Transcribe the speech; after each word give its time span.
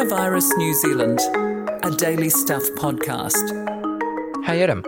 Coronavirus 0.00 0.56
New 0.56 0.72
Zealand, 0.72 1.20
a 1.84 1.94
daily 1.94 2.30
stuff 2.30 2.62
podcast. 2.70 3.52
Hey 4.46 4.62
Adam, 4.62 4.82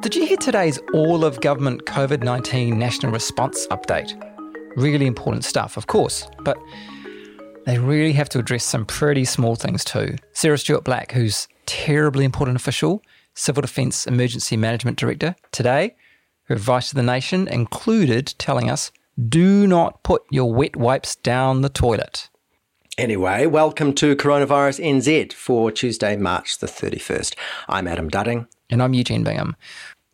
did 0.00 0.14
you 0.14 0.26
hear 0.26 0.36
today's 0.36 0.78
all 0.92 1.24
of 1.24 1.40
government 1.40 1.86
COVID 1.86 2.22
19 2.22 2.78
national 2.78 3.10
response 3.10 3.66
update? 3.72 4.14
Really 4.76 5.08
important 5.08 5.44
stuff, 5.44 5.76
of 5.76 5.88
course, 5.88 6.28
but 6.44 6.56
they 7.66 7.80
really 7.80 8.12
have 8.12 8.28
to 8.28 8.38
address 8.38 8.62
some 8.62 8.86
pretty 8.86 9.24
small 9.24 9.56
things 9.56 9.84
too. 9.84 10.14
Sarah 10.34 10.56
Stewart 10.56 10.84
Black, 10.84 11.10
who's 11.10 11.48
terribly 11.66 12.24
important 12.24 12.54
official, 12.54 13.02
Civil 13.34 13.62
Defence 13.62 14.06
Emergency 14.06 14.56
Management 14.56 14.98
Director, 14.98 15.34
today, 15.50 15.96
her 16.44 16.54
advice 16.54 16.90
to 16.90 16.94
the 16.94 17.02
nation 17.02 17.48
included 17.48 18.32
telling 18.38 18.70
us 18.70 18.92
do 19.28 19.66
not 19.66 20.04
put 20.04 20.22
your 20.30 20.54
wet 20.54 20.76
wipes 20.76 21.16
down 21.16 21.62
the 21.62 21.68
toilet. 21.68 22.28
Anyway, 22.96 23.44
welcome 23.44 23.92
to 23.92 24.14
Coronavirus 24.14 24.78
NZ 24.78 25.32
for 25.32 25.72
Tuesday, 25.72 26.16
March 26.16 26.58
the 26.58 26.68
31st. 26.68 27.34
I'm 27.68 27.88
Adam 27.88 28.08
Dudding. 28.08 28.46
And 28.70 28.80
I'm 28.80 28.94
Eugene 28.94 29.24
Bingham. 29.24 29.56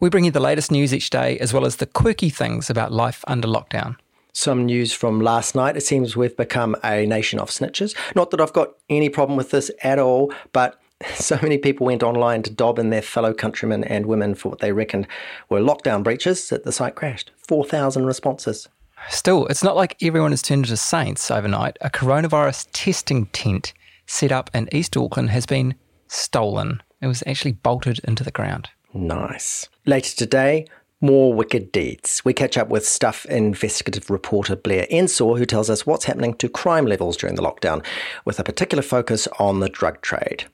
We 0.01 0.09
bring 0.09 0.25
you 0.25 0.31
the 0.31 0.41
latest 0.41 0.71
news 0.71 0.95
each 0.95 1.11
day, 1.11 1.39
as 1.41 1.53
well 1.53 1.67
as 1.67 1.77
the 1.77 1.85
quirky 1.85 2.31
things 2.31 2.71
about 2.71 2.91
life 2.91 3.23
under 3.27 3.47
lockdown. 3.47 3.97
Some 4.33 4.65
news 4.65 4.95
from 4.95 5.21
last 5.21 5.55
night. 5.55 5.77
It 5.77 5.83
seems 5.83 6.17
we've 6.17 6.35
become 6.35 6.75
a 6.83 7.05
nation 7.05 7.39
of 7.39 7.51
snitches. 7.51 7.95
Not 8.17 8.31
that 8.31 8.41
I've 8.41 8.55
got 8.55 8.71
any 8.89 9.11
problem 9.11 9.37
with 9.37 9.51
this 9.51 9.71
at 9.83 9.99
all, 9.99 10.33
but 10.55 10.81
so 11.17 11.39
many 11.43 11.59
people 11.59 11.85
went 11.85 12.03
online 12.03 12.43
to 12.45 12.51
dob 12.51 12.79
in 12.79 12.89
their 12.89 13.03
fellow 13.03 13.35
countrymen 13.35 13.85
and 13.85 14.07
women 14.07 14.35
for 14.35 14.49
what 14.49 14.61
they 14.61 14.73
reckoned 14.73 15.07
were 15.51 15.61
lockdown 15.61 16.03
breaches 16.03 16.49
that 16.49 16.65
the 16.65 16.73
site 16.73 16.95
crashed. 16.95 17.31
4,000 17.47 18.07
responses. 18.07 18.69
Still, 19.09 19.47
it's 19.47 19.65
not 19.65 19.77
like 19.77 19.97
everyone 20.03 20.33
has 20.33 20.43
turned 20.43 20.65
into 20.65 20.77
saints 20.77 21.31
overnight. 21.31 21.77
A 21.81 21.91
coronavirus 21.91 22.69
testing 22.73 23.27
tent 23.27 23.73
set 24.07 24.33
up 24.33 24.51
in 24.55 24.69
East 24.73 24.97
Auckland 24.97 25.31
has 25.31 25.47
been 25.47 25.75
stolen. 26.09 26.83
It 27.01 27.07
was 27.07 27.23
actually 27.27 27.53
bolted 27.53 28.01
into 28.05 28.25
the 28.25 28.31
ground. 28.31 28.69
Nice. 28.93 29.69
Later 29.87 30.17
today, 30.17 30.67
more 31.01 31.33
wicked 31.33 31.73
deeds. 31.73 32.23
We 32.25 32.35
catch 32.35 32.59
up 32.59 32.69
with 32.69 32.87
Stuff 32.87 33.25
investigative 33.27 34.11
reporter 34.11 34.55
Blair 34.55 34.87
Ensor, 34.91 35.39
who 35.39 35.47
tells 35.47 35.71
us 35.71 35.87
what's 35.87 36.05
happening 36.05 36.35
to 36.35 36.49
crime 36.49 36.87
levels 36.87 37.17
during 37.17 37.37
the 37.37 37.43
lockdown, 37.43 37.85
with 38.25 38.39
a 38.39 38.45
particular 38.45 38.83
focus 38.83 39.27
on 39.39 39.61
the 39.61 39.69
drug 39.69 40.03
trade. 40.03 40.45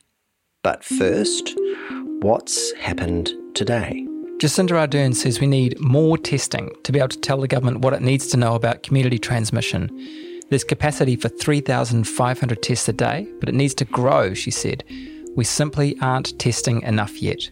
But 0.63 0.83
first, 0.83 1.53
what's 2.21 2.73
happened 2.73 3.33
today? 3.53 4.07
Jacinda 4.39 4.87
Ardern 4.87 5.15
says 5.15 5.41
we 5.41 5.47
need 5.47 5.79
more 5.79 6.15
testing 6.15 6.69
to 6.83 6.91
be 6.91 6.99
able 6.99 7.07
to 7.07 7.19
tell 7.19 7.41
the 7.41 7.47
government 7.47 7.79
what 7.79 7.93
it 7.93 8.03
needs 8.03 8.27
to 8.27 8.37
know 8.37 8.53
about 8.53 8.83
community 8.83 9.17
transmission. 9.17 9.89
There's 10.51 10.63
capacity 10.63 11.15
for 11.15 11.27
3,500 11.27 12.61
tests 12.61 12.87
a 12.87 12.93
day, 12.93 13.27
but 13.39 13.49
it 13.49 13.55
needs 13.55 13.73
to 13.73 13.85
grow, 13.85 14.35
she 14.35 14.51
said. 14.51 14.83
We 15.35 15.43
simply 15.43 15.97
aren't 16.01 16.37
testing 16.37 16.83
enough 16.83 17.19
yet. 17.19 17.49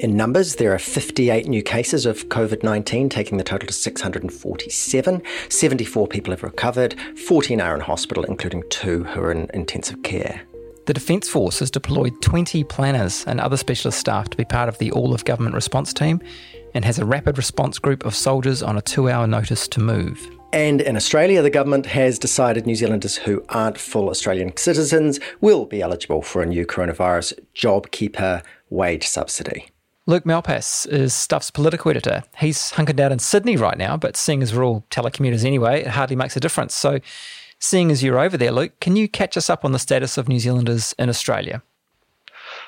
In 0.00 0.16
numbers, 0.16 0.56
there 0.56 0.74
are 0.74 0.78
58 0.80 1.46
new 1.46 1.62
cases 1.62 2.04
of 2.04 2.28
COVID 2.28 2.64
19, 2.64 3.08
taking 3.10 3.38
the 3.38 3.44
total 3.44 3.68
to 3.68 3.72
647. 3.72 5.22
74 5.48 6.08
people 6.08 6.32
have 6.32 6.42
recovered, 6.42 6.96
14 7.28 7.60
are 7.60 7.76
in 7.76 7.80
hospital, 7.80 8.24
including 8.24 8.64
two 8.70 9.04
who 9.04 9.20
are 9.20 9.30
in 9.30 9.48
intensive 9.54 10.02
care. 10.02 10.42
The 10.86 10.92
Defence 10.92 11.30
Force 11.30 11.60
has 11.60 11.70
deployed 11.70 12.20
20 12.20 12.62
planners 12.64 13.24
and 13.26 13.40
other 13.40 13.56
specialist 13.56 13.98
staff 13.98 14.28
to 14.28 14.36
be 14.36 14.44
part 14.44 14.68
of 14.68 14.76
the 14.76 14.92
all 14.92 15.14
of 15.14 15.24
government 15.24 15.54
response 15.54 15.94
team 15.94 16.20
and 16.74 16.84
has 16.84 16.98
a 16.98 17.06
rapid 17.06 17.38
response 17.38 17.78
group 17.78 18.04
of 18.04 18.14
soldiers 18.14 18.62
on 18.62 18.76
a 18.76 18.82
two 18.82 19.08
hour 19.08 19.26
notice 19.26 19.66
to 19.68 19.80
move. 19.80 20.28
And 20.52 20.82
in 20.82 20.94
Australia, 20.94 21.40
the 21.40 21.48
government 21.48 21.86
has 21.86 22.18
decided 22.18 22.66
New 22.66 22.74
Zealanders 22.74 23.16
who 23.16 23.42
aren't 23.48 23.78
full 23.78 24.10
Australian 24.10 24.54
citizens 24.58 25.20
will 25.40 25.64
be 25.64 25.80
eligible 25.80 26.20
for 26.20 26.42
a 26.42 26.46
new 26.46 26.66
coronavirus 26.66 27.32
JobKeeper 27.54 28.42
wage 28.68 29.06
subsidy. 29.08 29.66
Luke 30.06 30.24
Malpass 30.24 30.86
is 30.86 31.14
Stuff's 31.14 31.50
political 31.50 31.90
editor. 31.90 32.24
He's 32.36 32.72
hunkered 32.72 32.96
down 32.96 33.10
in 33.10 33.20
Sydney 33.20 33.56
right 33.56 33.78
now, 33.78 33.96
but 33.96 34.18
seeing 34.18 34.42
as 34.42 34.54
we're 34.54 34.64
all 34.64 34.84
telecommuters 34.90 35.46
anyway, 35.46 35.80
it 35.80 35.86
hardly 35.86 36.14
makes 36.14 36.36
a 36.36 36.40
difference. 36.40 36.74
So 36.74 37.00
Seeing 37.64 37.90
as 37.90 38.02
you're 38.02 38.18
over 38.18 38.36
there, 38.36 38.52
Luke, 38.52 38.78
can 38.80 38.94
you 38.94 39.08
catch 39.08 39.38
us 39.38 39.48
up 39.48 39.64
on 39.64 39.72
the 39.72 39.78
status 39.78 40.18
of 40.18 40.28
New 40.28 40.38
Zealanders 40.38 40.94
in 40.98 41.08
Australia? 41.08 41.62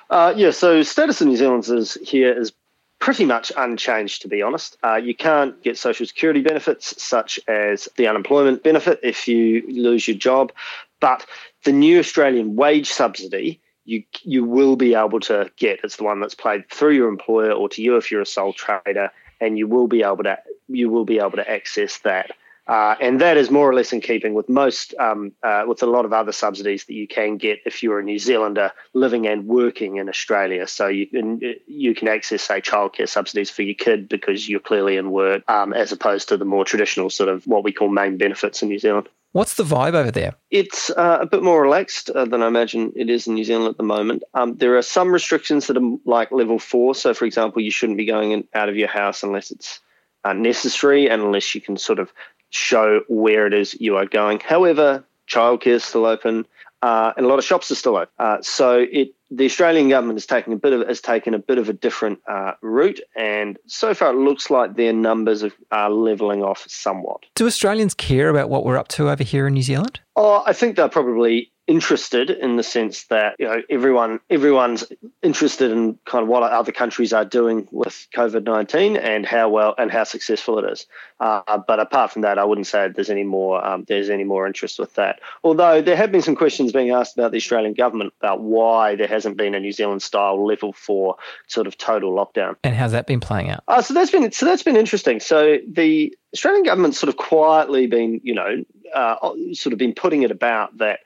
Uh, 0.08 0.32
yeah, 0.34 0.50
so 0.50 0.82
status 0.82 1.20
of 1.20 1.26
New 1.26 1.36
Zealanders 1.36 1.98
here 2.02 2.32
is 2.32 2.50
pretty 2.98 3.26
much 3.26 3.52
unchanged, 3.58 4.22
to 4.22 4.28
be 4.28 4.40
honest. 4.40 4.78
Uh, 4.82 4.94
you 4.94 5.14
can't 5.14 5.62
get 5.62 5.76
social 5.76 6.06
security 6.06 6.40
benefits 6.40 7.00
such 7.00 7.38
as 7.46 7.90
the 7.98 8.06
unemployment 8.06 8.62
benefit 8.62 8.98
if 9.02 9.28
you 9.28 9.62
lose 9.68 10.08
your 10.08 10.16
job, 10.16 10.50
but 10.98 11.26
the 11.64 11.72
new 11.72 11.98
Australian 11.98 12.56
wage 12.56 12.88
subsidy 12.88 13.60
you 13.84 14.02
you 14.22 14.46
will 14.46 14.76
be 14.76 14.94
able 14.94 15.20
to 15.20 15.50
get. 15.58 15.80
It's 15.84 15.96
the 15.96 16.04
one 16.04 16.20
that's 16.20 16.34
paid 16.34 16.70
through 16.70 16.94
your 16.94 17.10
employer 17.10 17.52
or 17.52 17.68
to 17.68 17.82
you 17.82 17.98
if 17.98 18.10
you're 18.10 18.22
a 18.22 18.26
sole 18.26 18.54
trader, 18.54 19.12
and 19.42 19.58
you 19.58 19.68
will 19.68 19.88
be 19.88 20.02
able 20.02 20.24
to 20.24 20.38
you 20.68 20.88
will 20.88 21.04
be 21.04 21.18
able 21.18 21.32
to 21.32 21.50
access 21.50 21.98
that. 21.98 22.30
Uh, 22.66 22.96
and 23.00 23.20
that 23.20 23.36
is 23.36 23.50
more 23.50 23.68
or 23.68 23.74
less 23.74 23.92
in 23.92 24.00
keeping 24.00 24.34
with 24.34 24.48
most, 24.48 24.94
um, 24.98 25.32
uh, 25.42 25.64
with 25.66 25.82
a 25.82 25.86
lot 25.86 26.04
of 26.04 26.12
other 26.12 26.32
subsidies 26.32 26.84
that 26.86 26.94
you 26.94 27.06
can 27.06 27.36
get 27.36 27.60
if 27.64 27.82
you're 27.82 28.00
a 28.00 28.02
New 28.02 28.18
Zealander 28.18 28.72
living 28.92 29.26
and 29.26 29.46
working 29.46 29.96
in 29.96 30.08
Australia. 30.08 30.66
So 30.66 30.88
you 30.88 31.06
can 31.06 31.40
you 31.66 31.94
can 31.94 32.08
access, 32.08 32.42
say, 32.42 32.60
childcare 32.60 33.08
subsidies 33.08 33.50
for 33.50 33.62
your 33.62 33.76
kid 33.76 34.08
because 34.08 34.48
you're 34.48 34.60
clearly 34.60 34.96
in 34.96 35.12
work, 35.12 35.48
um, 35.48 35.72
as 35.72 35.92
opposed 35.92 36.28
to 36.30 36.36
the 36.36 36.44
more 36.44 36.64
traditional 36.64 37.08
sort 37.08 37.28
of 37.28 37.46
what 37.46 37.62
we 37.62 37.72
call 37.72 37.88
main 37.88 38.16
benefits 38.16 38.62
in 38.62 38.68
New 38.68 38.78
Zealand. 38.78 39.08
What's 39.36 39.54
the 39.54 39.64
vibe 39.64 39.92
over 39.92 40.10
there? 40.10 40.34
It's 40.50 40.88
uh, 40.90 41.18
a 41.20 41.26
bit 41.26 41.42
more 41.42 41.60
relaxed 41.60 42.08
uh, 42.10 42.24
than 42.24 42.42
I 42.42 42.46
imagine 42.46 42.92
it 42.96 43.10
is 43.10 43.26
in 43.26 43.34
New 43.34 43.44
Zealand 43.44 43.68
at 43.68 43.76
the 43.76 43.82
moment. 43.82 44.22
Um, 44.32 44.56
there 44.56 44.76
are 44.78 44.82
some 44.82 45.12
restrictions 45.12 45.66
that 45.66 45.76
are 45.76 45.96
like 46.06 46.32
level 46.32 46.58
four. 46.58 46.94
So, 46.94 47.12
for 47.12 47.26
example, 47.26 47.60
you 47.60 47.70
shouldn't 47.70 47.98
be 47.98 48.06
going 48.06 48.32
in, 48.32 48.48
out 48.54 48.70
of 48.70 48.76
your 48.76 48.88
house 48.88 49.22
unless 49.22 49.50
it's 49.50 49.80
uh, 50.24 50.32
necessary 50.32 51.10
and 51.10 51.22
unless 51.22 51.54
you 51.54 51.60
can 51.60 51.76
sort 51.76 51.98
of 51.98 52.12
show 52.50 53.00
where 53.08 53.46
it 53.46 53.54
is 53.54 53.74
you 53.80 53.96
are 53.96 54.06
going. 54.06 54.40
However, 54.40 55.04
childcare 55.28 55.74
is 55.74 55.84
still 55.84 56.06
open, 56.06 56.46
uh, 56.82 57.12
and 57.16 57.26
a 57.26 57.28
lot 57.28 57.38
of 57.38 57.44
shops 57.44 57.70
are 57.70 57.74
still 57.74 57.96
open. 57.96 58.12
Uh, 58.18 58.38
so 58.42 58.86
it 58.90 59.12
the 59.30 59.44
Australian 59.44 59.88
government 59.88 60.18
is 60.18 60.26
taking 60.26 60.52
a 60.52 60.56
bit 60.56 60.72
of 60.72 60.86
has 60.86 61.00
taken 61.00 61.34
a 61.34 61.38
bit 61.38 61.58
of 61.58 61.68
a 61.68 61.72
different 61.72 62.20
uh, 62.28 62.52
route, 62.62 63.00
and 63.16 63.58
so 63.66 63.92
far 63.92 64.10
it 64.10 64.16
looks 64.16 64.50
like 64.50 64.76
their 64.76 64.92
numbers 64.92 65.44
are 65.72 65.90
leveling 65.90 66.42
off 66.42 66.64
somewhat. 66.68 67.24
Do 67.34 67.46
Australians 67.46 67.94
care 67.94 68.28
about 68.28 68.50
what 68.50 68.64
we're 68.64 68.76
up 68.76 68.88
to 68.88 69.10
over 69.10 69.24
here 69.24 69.46
in 69.46 69.54
New 69.54 69.62
Zealand? 69.62 70.00
Oh, 70.14 70.42
I 70.46 70.52
think 70.52 70.76
they're 70.76 70.88
probably 70.88 71.50
interested 71.66 72.30
in 72.30 72.56
the 72.56 72.62
sense 72.62 73.04
that 73.04 73.34
you 73.38 73.46
know 73.46 73.60
everyone 73.68 74.20
everyone's 74.30 74.84
interested 75.22 75.72
in 75.72 75.98
kind 76.04 76.22
of 76.22 76.28
what 76.28 76.42
other 76.42 76.72
countries 76.72 77.12
are 77.12 77.24
doing 77.24 77.66
with 77.72 78.06
COVID 78.14 78.44
nineteen 78.44 78.96
and 78.96 79.26
how 79.26 79.48
well 79.48 79.74
and 79.76 79.90
how 79.90 80.04
successful 80.04 80.58
it 80.58 80.70
is. 80.70 80.86
Uh, 81.18 81.58
but 81.66 81.80
apart 81.80 82.12
from 82.12 82.22
that, 82.22 82.38
I 82.38 82.44
wouldn't 82.44 82.66
say 82.66 82.88
there's 82.88 83.10
any 83.10 83.24
more 83.24 83.64
um, 83.64 83.84
there's 83.88 84.10
any 84.10 84.24
more 84.24 84.46
interest 84.46 84.78
with 84.78 84.94
that. 84.94 85.20
Although 85.42 85.82
there 85.82 85.96
have 85.96 86.12
been 86.12 86.22
some 86.22 86.36
questions 86.36 86.72
being 86.72 86.90
asked 86.90 87.16
about 87.18 87.32
the 87.32 87.38
Australian 87.38 87.74
government 87.74 88.12
about 88.20 88.40
why 88.42 88.94
there 88.94 89.08
hasn't 89.08 89.36
been 89.36 89.54
a 89.54 89.60
New 89.60 89.72
Zealand 89.72 90.02
style 90.02 90.46
level 90.46 90.72
four 90.72 91.16
sort 91.48 91.66
of 91.66 91.76
total 91.76 92.12
lockdown. 92.12 92.56
And 92.62 92.74
how's 92.76 92.92
that 92.92 93.06
been 93.06 93.20
playing 93.20 93.50
out? 93.50 93.64
Uh, 93.66 93.82
so 93.82 93.92
that's 93.92 94.10
been 94.10 94.30
so 94.30 94.46
that's 94.46 94.62
been 94.62 94.76
interesting. 94.76 95.18
So 95.18 95.58
the 95.66 96.16
Australian 96.32 96.64
government's 96.64 96.98
sort 96.98 97.08
of 97.08 97.16
quietly 97.16 97.86
been 97.86 98.20
you 98.22 98.34
know 98.34 98.64
uh, 98.94 99.32
sort 99.52 99.72
of 99.72 99.78
been 99.78 99.94
putting 99.94 100.22
it 100.22 100.30
about 100.30 100.78
that 100.78 101.00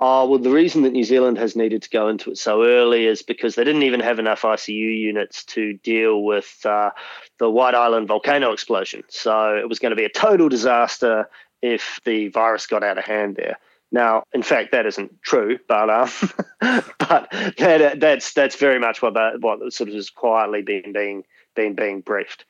Oh, 0.00 0.28
well, 0.28 0.38
the 0.40 0.50
reason 0.50 0.82
that 0.82 0.92
New 0.92 1.04
Zealand 1.04 1.38
has 1.38 1.54
needed 1.54 1.82
to 1.82 1.90
go 1.90 2.08
into 2.08 2.30
it 2.30 2.38
so 2.38 2.64
early 2.64 3.06
is 3.06 3.22
because 3.22 3.54
they 3.54 3.62
didn't 3.62 3.84
even 3.84 4.00
have 4.00 4.18
enough 4.18 4.42
ICU 4.42 4.98
units 4.98 5.44
to 5.46 5.74
deal 5.74 6.24
with 6.24 6.58
uh, 6.64 6.90
the 7.38 7.48
White 7.48 7.76
Island 7.76 8.08
volcano 8.08 8.52
explosion. 8.52 9.04
So 9.08 9.56
it 9.56 9.68
was 9.68 9.78
going 9.78 9.90
to 9.90 9.96
be 9.96 10.04
a 10.04 10.08
total 10.08 10.48
disaster 10.48 11.28
if 11.62 12.00
the 12.04 12.28
virus 12.28 12.66
got 12.66 12.82
out 12.82 12.98
of 12.98 13.04
hand 13.04 13.36
there. 13.36 13.58
Now, 13.92 14.24
in 14.32 14.42
fact, 14.42 14.72
that 14.72 14.86
isn't 14.86 15.22
true, 15.22 15.58
but 15.68 15.88
um, 15.88 16.10
but 16.98 17.28
that, 17.58 18.00
that's 18.00 18.32
that's 18.32 18.56
very 18.56 18.80
much 18.80 19.00
what 19.00 19.14
what 19.40 19.72
sort 19.72 19.88
of 19.88 19.94
has 19.94 20.10
quietly 20.10 20.62
been 20.62 20.92
being 20.92 21.22
being 21.54 21.74
being 21.74 22.00
briefed. 22.00 22.44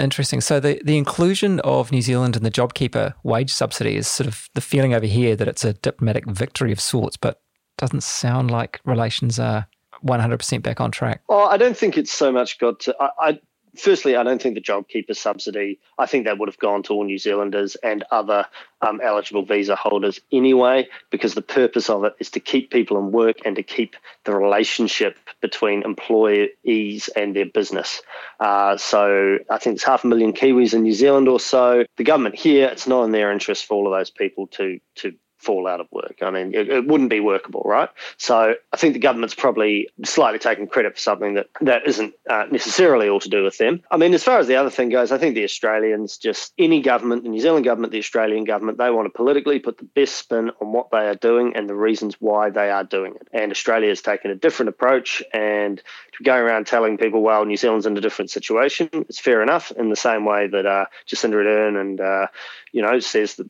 Interesting. 0.00 0.40
So 0.40 0.58
the, 0.60 0.80
the 0.84 0.96
inclusion 0.96 1.60
of 1.60 1.92
New 1.92 2.00
Zealand 2.00 2.34
in 2.34 2.42
the 2.42 2.50
JobKeeper 2.50 3.14
wage 3.22 3.52
subsidy 3.52 3.96
is 3.96 4.08
sort 4.08 4.26
of 4.26 4.48
the 4.54 4.60
feeling 4.60 4.94
over 4.94 5.06
here 5.06 5.36
that 5.36 5.46
it's 5.46 5.64
a 5.64 5.74
diplomatic 5.74 6.26
victory 6.26 6.72
of 6.72 6.80
sorts, 6.80 7.16
but 7.16 7.40
doesn't 7.76 8.02
sound 8.02 8.50
like 8.50 8.80
relations 8.84 9.38
are 9.38 9.66
100% 10.04 10.62
back 10.62 10.80
on 10.80 10.90
track. 10.90 11.22
Well, 11.28 11.48
I 11.48 11.58
don't 11.58 11.76
think 11.76 11.98
it's 11.98 12.12
so 12.12 12.32
much 12.32 12.58
got 12.58 12.80
to. 12.80 12.96
I, 12.98 13.10
I 13.20 13.40
firstly, 13.76 14.16
I 14.16 14.22
don't 14.22 14.40
think 14.40 14.54
the 14.54 14.60
JobKeeper 14.60 15.16
subsidy, 15.16 15.78
I 15.98 16.06
think 16.06 16.24
that 16.24 16.38
would 16.38 16.48
have 16.48 16.58
gone 16.58 16.82
to 16.84 16.92
all 16.92 17.04
New 17.04 17.18
Zealanders 17.18 17.76
and 17.76 18.04
other 18.10 18.46
um, 18.82 19.00
eligible 19.02 19.44
visa 19.44 19.76
holders 19.76 20.20
anyway, 20.32 20.88
because 21.10 21.34
the 21.34 21.42
purpose 21.42 21.90
of 21.90 22.04
it 22.04 22.14
is 22.18 22.30
to 22.30 22.40
keep 22.40 22.70
people 22.70 22.98
in 22.98 23.12
work 23.12 23.38
and 23.44 23.56
to 23.56 23.62
keep 23.62 23.96
the 24.24 24.34
relationship 24.34 25.18
between 25.40 25.82
employees 25.82 27.08
and 27.14 27.34
their 27.36 27.46
business. 27.46 28.02
Uh, 28.38 28.76
so 28.76 29.38
I 29.50 29.58
think 29.58 29.76
it's 29.76 29.84
half 29.84 30.04
a 30.04 30.06
million 30.06 30.32
Kiwis 30.32 30.74
in 30.74 30.82
New 30.82 30.92
Zealand 30.92 31.28
or 31.28 31.40
so. 31.40 31.84
The 31.96 32.04
government 32.04 32.34
here, 32.34 32.68
it's 32.68 32.86
not 32.86 33.04
in 33.04 33.12
their 33.12 33.32
interest 33.32 33.66
for 33.66 33.74
all 33.74 33.86
of 33.86 33.98
those 33.98 34.10
people 34.10 34.46
to 34.48 34.80
to 34.96 35.14
fall 35.40 35.66
out 35.66 35.80
of 35.80 35.86
work. 35.90 36.18
I 36.22 36.30
mean, 36.30 36.54
it, 36.54 36.68
it, 36.68 36.86
wouldn't 36.86 37.10
be 37.10 37.20
workable, 37.20 37.62
right? 37.64 37.88
So 38.16 38.54
I 38.72 38.76
think 38.76 38.94
the 38.94 39.00
government's 39.00 39.34
probably 39.34 39.88
slightly 40.04 40.38
taking 40.38 40.66
credit 40.66 40.94
for 40.94 41.00
something 41.00 41.34
that, 41.34 41.48
that 41.60 41.86
isn't 41.86 42.14
uh, 42.28 42.46
necessarily 42.50 43.08
all 43.08 43.20
to 43.20 43.28
do 43.28 43.42
with 43.42 43.58
them. 43.58 43.82
I 43.90 43.96
mean, 43.96 44.12
as 44.14 44.22
far 44.22 44.38
as 44.38 44.46
the 44.46 44.56
other 44.56 44.70
thing 44.70 44.90
goes, 44.90 45.12
I 45.12 45.18
think 45.18 45.34
the 45.34 45.44
Australians, 45.44 46.18
just 46.18 46.52
any 46.58 46.80
government, 46.82 47.22
the 47.22 47.30
New 47.30 47.40
Zealand 47.40 47.64
government, 47.64 47.92
the 47.92 47.98
Australian 47.98 48.44
government, 48.44 48.78
they 48.78 48.90
want 48.90 49.06
to 49.06 49.16
politically 49.16 49.58
put 49.58 49.78
the 49.78 49.84
best 49.84 50.16
spin 50.16 50.50
on 50.60 50.72
what 50.72 50.90
they 50.90 51.08
are 51.08 51.14
doing 51.14 51.56
and 51.56 51.68
the 51.68 51.74
reasons 51.74 52.16
why 52.20 52.50
they 52.50 52.70
are 52.70 52.84
doing 52.84 53.14
it. 53.14 53.28
And 53.32 53.50
Australia 53.50 53.88
has 53.88 54.02
taken 54.02 54.30
a 54.30 54.34
different 54.34 54.68
approach 54.68 55.22
and 55.32 55.82
going 56.22 56.42
around 56.42 56.66
telling 56.66 56.98
people, 56.98 57.22
well, 57.22 57.44
New 57.44 57.56
Zealand's 57.56 57.86
in 57.86 57.96
a 57.96 58.00
different 58.00 58.30
situation, 58.30 58.90
it's 58.92 59.20
fair 59.20 59.42
enough 59.42 59.70
in 59.72 59.88
the 59.88 59.96
same 59.96 60.24
way 60.24 60.48
that 60.48 60.66
uh, 60.66 60.86
Jacinda 61.06 61.34
Ardern 61.34 61.80
and, 61.80 62.00
uh, 62.00 62.26
you 62.72 62.82
know, 62.82 63.00
says 63.00 63.36
that 63.36 63.48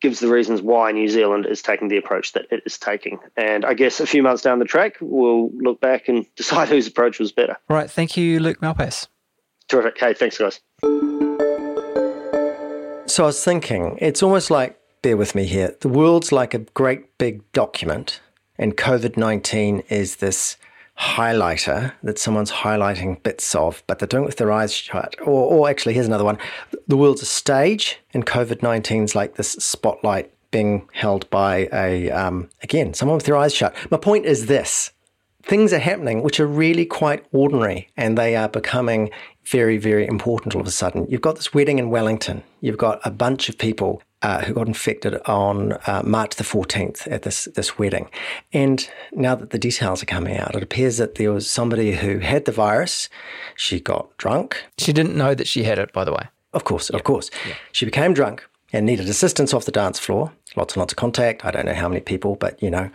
gives 0.00 0.20
the 0.20 0.28
reasons 0.28 0.62
why 0.62 0.92
New 0.92 1.08
Zealand 1.08 1.15
is 1.24 1.62
taking 1.62 1.88
the 1.88 1.96
approach 1.96 2.32
that 2.32 2.46
it 2.50 2.62
is 2.66 2.78
taking. 2.78 3.18
And 3.36 3.64
I 3.64 3.74
guess 3.74 4.00
a 4.00 4.06
few 4.06 4.22
months 4.22 4.42
down 4.42 4.58
the 4.58 4.64
track, 4.64 4.96
we'll 5.00 5.50
look 5.54 5.80
back 5.80 6.08
and 6.08 6.26
decide 6.36 6.68
whose 6.68 6.86
approach 6.86 7.18
was 7.18 7.32
better. 7.32 7.56
Right. 7.68 7.90
Thank 7.90 8.16
you, 8.16 8.40
Luke 8.40 8.60
Malpass. 8.60 9.08
Terrific. 9.68 9.98
Hey, 9.98 10.14
thanks, 10.14 10.38
guys. 10.38 10.60
So 13.06 13.22
I 13.22 13.26
was 13.26 13.42
thinking, 13.42 13.98
it's 14.00 14.22
almost 14.22 14.50
like, 14.50 14.78
bear 15.02 15.16
with 15.16 15.34
me 15.34 15.46
here, 15.46 15.76
the 15.80 15.88
world's 15.88 16.32
like 16.32 16.54
a 16.54 16.58
great 16.58 17.16
big 17.18 17.50
document, 17.52 18.20
and 18.58 18.76
COVID 18.76 19.16
19 19.16 19.82
is 19.88 20.16
this 20.16 20.56
highlighter 20.98 21.92
that 22.02 22.18
someone's 22.18 22.50
highlighting 22.50 23.22
bits 23.22 23.54
of, 23.54 23.82
but 23.86 23.98
they're 23.98 24.08
doing 24.08 24.24
it 24.24 24.26
with 24.26 24.36
their 24.36 24.50
eyes 24.50 24.72
shut. 24.72 25.14
Or, 25.20 25.52
or 25.52 25.68
actually, 25.68 25.94
here's 25.94 26.06
another 26.06 26.24
one 26.24 26.38
the 26.88 26.96
world's 26.96 27.22
a 27.22 27.26
stage, 27.26 27.98
and 28.14 28.26
COVID 28.26 28.62
19 28.62 29.04
is 29.04 29.14
like 29.14 29.36
this 29.36 29.52
spotlight 29.52 30.32
being 30.56 30.88
held 30.94 31.28
by 31.28 31.68
a, 31.70 32.10
um, 32.10 32.48
again, 32.62 32.94
someone 32.94 33.16
with 33.16 33.26
their 33.26 33.36
eyes 33.36 33.54
shut. 33.54 33.74
My 33.90 33.98
point 33.98 34.24
is 34.24 34.46
this 34.46 34.90
things 35.42 35.70
are 35.70 35.78
happening 35.78 36.22
which 36.22 36.40
are 36.40 36.46
really 36.46 36.86
quite 36.86 37.24
ordinary, 37.30 37.88
and 37.94 38.16
they 38.16 38.34
are 38.36 38.48
becoming 38.48 39.10
very, 39.44 39.76
very 39.76 40.06
important 40.06 40.54
all 40.54 40.62
of 40.62 40.66
a 40.66 40.70
sudden. 40.70 41.06
You've 41.10 41.20
got 41.20 41.36
this 41.36 41.52
wedding 41.52 41.78
in 41.78 41.90
Wellington. 41.90 42.42
You've 42.62 42.78
got 42.78 43.00
a 43.04 43.10
bunch 43.10 43.50
of 43.50 43.58
people 43.58 44.02
uh, 44.22 44.40
who 44.44 44.54
got 44.54 44.66
infected 44.66 45.20
on 45.26 45.74
uh, 45.86 46.02
March 46.04 46.36
the 46.36 46.42
14th 46.42 47.06
at 47.12 47.20
this, 47.22 47.44
this 47.54 47.78
wedding. 47.78 48.08
And 48.54 48.88
now 49.12 49.34
that 49.34 49.50
the 49.50 49.58
details 49.58 50.02
are 50.02 50.06
coming 50.06 50.38
out, 50.38 50.56
it 50.56 50.62
appears 50.62 50.96
that 50.96 51.16
there 51.16 51.32
was 51.32 51.50
somebody 51.50 51.92
who 51.92 52.18
had 52.20 52.46
the 52.46 52.52
virus. 52.52 53.10
She 53.56 53.78
got 53.78 54.16
drunk. 54.16 54.64
She 54.78 54.94
didn't 54.94 55.16
know 55.16 55.34
that 55.34 55.46
she 55.46 55.64
had 55.64 55.78
it, 55.78 55.92
by 55.92 56.04
the 56.04 56.12
way. 56.12 56.26
Of 56.54 56.64
course, 56.64 56.88
yeah. 56.90 56.96
of 56.96 57.04
course. 57.04 57.30
Yeah. 57.46 57.54
She 57.72 57.84
became 57.84 58.14
drunk 58.14 58.42
and 58.72 58.86
needed 58.86 59.08
assistance 59.08 59.54
off 59.54 59.64
the 59.64 59.72
dance 59.72 59.98
floor. 59.98 60.32
Lots 60.56 60.74
and 60.74 60.80
lots 60.80 60.92
of 60.92 60.96
contact. 60.96 61.44
I 61.44 61.50
don't 61.50 61.66
know 61.66 61.74
how 61.74 61.88
many 61.88 62.00
people, 62.00 62.36
but 62.36 62.60
you 62.62 62.70
know, 62.70 62.90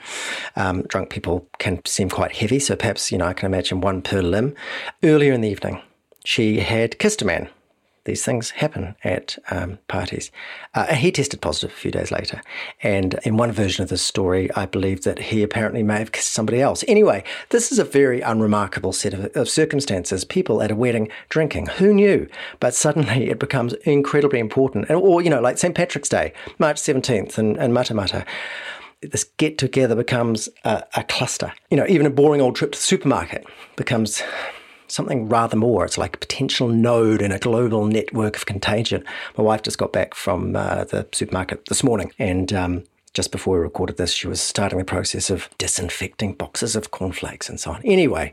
um, 0.56 0.82
drunk 0.84 1.10
people 1.10 1.48
can 1.60 1.84
seem 1.86 2.10
quite 2.10 2.34
heavy. 2.34 2.60
So 2.60 2.76
perhaps, 2.76 3.12
you 3.12 3.18
know, 3.18 3.26
I 3.26 3.34
can 3.34 3.46
imagine 3.46 3.82
one 3.82 4.02
per 4.02 4.22
limb. 4.22 4.56
Earlier 5.04 5.34
in 5.34 5.42
the 5.42 5.50
evening, 5.50 5.82
she 6.26 6.60
had 6.60 7.00
kissed 7.00 7.22
a 7.22 7.26
man 7.26 7.50
these 8.06 8.26
things 8.26 8.50
happen 8.52 8.96
at 9.04 9.38
um, 9.52 9.78
parties. 9.88 10.32
Uh, 10.74 10.96
he 10.96 11.12
tested 11.12 11.42
positive 11.42 11.70
a 11.70 11.80
few 11.80 11.92
days 11.92 12.12
later. 12.12 12.42
And 12.82 13.20
in 13.24 13.38
one 13.38 13.52
version 13.52 13.84
of 13.84 13.90
this 13.90 14.02
story, 14.02 14.50
I 14.56 14.66
believe 14.66 15.04
that 15.04 15.20
he 15.20 15.44
apparently 15.44 15.84
may 15.84 16.00
have 16.00 16.12
kissed 16.12 16.32
somebody 16.32 16.62
else. 16.62 16.84
Anyway, 16.88 17.24
this 17.50 17.72
is 17.72 17.78
a 17.78 17.84
very 17.84 18.22
unremarkable 18.22 18.92
set 18.92 19.14
of, 19.14 19.26
of 19.36 19.50
circumstances. 19.50 20.26
People 20.26 20.62
at 20.62 20.72
a 20.72 20.76
wedding 20.76 21.10
drinking. 21.30 21.68
Who 21.78 21.94
knew? 21.94 22.28
But 22.60 22.74
suddenly 22.74 23.30
it 23.30 23.40
becomes 23.40 23.74
incredibly 23.84 24.40
important. 24.40 24.90
Or, 24.90 25.22
you 25.22 25.30
know, 25.30 25.42
like 25.42 25.58
St. 25.58 25.76
Patrick's 25.76 26.10
Day, 26.10 26.34
March 26.58 26.78
17th, 26.78 27.38
and, 27.38 27.58
and 27.58 27.74
Matamata 27.74 28.26
this 29.02 29.24
get 29.24 29.58
together 29.58 29.96
becomes 29.96 30.48
a, 30.64 30.84
a, 30.96 31.04
cluster. 31.04 31.52
You 31.72 31.78
know, 31.78 31.88
even 31.90 32.06
a 32.06 32.12
boring 32.12 32.40
old 32.40 32.56
trip 32.56 32.74
to 32.74 32.78
the 32.78 32.84
supermarket 32.84 33.46
becomes 33.76 34.22
something 34.92 35.30
rather 35.30 35.58
more. 35.58 35.86
It's 35.86 35.98
like 35.98 36.16
a 36.16 36.20
potential 36.20 36.68
node 36.68 37.22
in 37.22 37.32
a 37.32 37.40
global 37.40 37.86
network 37.86 38.36
of 38.36 38.46
contagion. 38.46 39.04
My 39.38 39.44
wife 39.44 39.64
just 39.64 39.78
got 39.78 39.92
back 39.94 40.14
from 40.14 40.56
uh, 40.56 40.84
the 40.86 41.08
supermarket 41.12 41.66
this 41.66 41.84
morning 41.84 42.12
and 42.20 42.54
um, 42.54 42.84
just 43.14 43.32
before 43.32 43.58
we 43.58 43.64
recorded 43.64 43.98
this, 43.98 44.14
she 44.14 44.28
was 44.28 44.40
starting 44.40 44.80
the 44.80 44.86
process 44.86 45.30
of 45.30 45.50
disinfecting 45.58 46.34
boxes 46.34 46.76
of 46.76 46.92
cornflakes 46.92 47.50
and 47.50 47.60
so 47.60 47.72
on. 47.72 47.82
Anyway, 47.84 48.32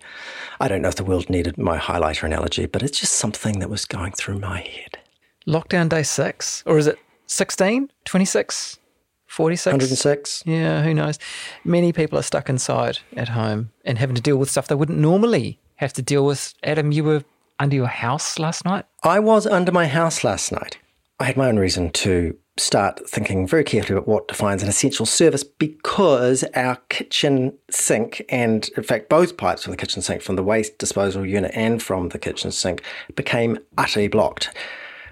I 0.60 0.68
don't 0.68 0.82
know 0.82 0.88
if 0.88 0.94
the 0.94 1.04
world 1.04 1.28
needed 1.28 1.58
my 1.58 1.78
highlighter 1.78 2.24
analogy, 2.24 2.66
but 2.66 2.82
it's 2.82 3.00
just 3.00 3.14
something 3.14 3.58
that 3.58 3.70
was 3.70 3.84
going 3.84 4.12
through 4.12 4.38
my 4.38 4.60
head. 4.60 4.98
Lockdown 5.46 5.88
day 5.88 6.04
six, 6.04 6.62
or 6.64 6.78
is 6.78 6.86
it 6.86 6.98
16, 7.26 7.90
26? 8.04 8.78
46? 9.26 9.66
106. 9.66 10.42
Yeah, 10.46 10.82
who 10.82 10.94
knows? 10.94 11.18
Many 11.64 11.92
people 11.92 12.18
are 12.18 12.22
stuck 12.22 12.48
inside 12.48 13.00
at 13.16 13.30
home 13.30 13.70
and 13.84 13.98
having 13.98 14.16
to 14.16 14.22
deal 14.22 14.36
with 14.36 14.50
stuff 14.50 14.68
they 14.68 14.74
wouldn't 14.74 14.98
normally 14.98 15.58
have 15.78 15.92
to 15.94 16.02
deal 16.02 16.24
with. 16.24 16.54
Adam, 16.62 16.92
you 16.92 17.04
were 17.04 17.24
under 17.58 17.74
your 17.74 17.86
house 17.86 18.38
last 18.38 18.64
night? 18.64 18.84
I 19.02 19.18
was 19.18 19.46
under 19.46 19.72
my 19.72 19.86
house 19.86 20.22
last 20.22 20.52
night. 20.52 20.78
I 21.18 21.24
had 21.24 21.36
my 21.36 21.48
own 21.48 21.58
reason 21.58 21.90
to 21.90 22.36
start 22.56 23.08
thinking 23.08 23.46
very 23.46 23.64
carefully 23.64 23.96
about 23.96 24.08
what 24.08 24.28
defines 24.28 24.62
an 24.62 24.68
essential 24.68 25.06
service 25.06 25.44
because 25.44 26.44
our 26.54 26.76
kitchen 26.88 27.56
sink 27.70 28.24
and 28.28 28.68
in 28.76 28.82
fact 28.82 29.08
both 29.08 29.36
pipes 29.36 29.62
from 29.62 29.70
the 29.70 29.76
kitchen 29.76 30.02
sink 30.02 30.22
from 30.22 30.36
the 30.36 30.42
waste 30.42 30.76
disposal 30.78 31.24
unit 31.24 31.52
and 31.54 31.82
from 31.82 32.08
the 32.08 32.18
kitchen 32.18 32.50
sink 32.50 32.82
became 33.14 33.58
utterly 33.76 34.08
blocked 34.08 34.50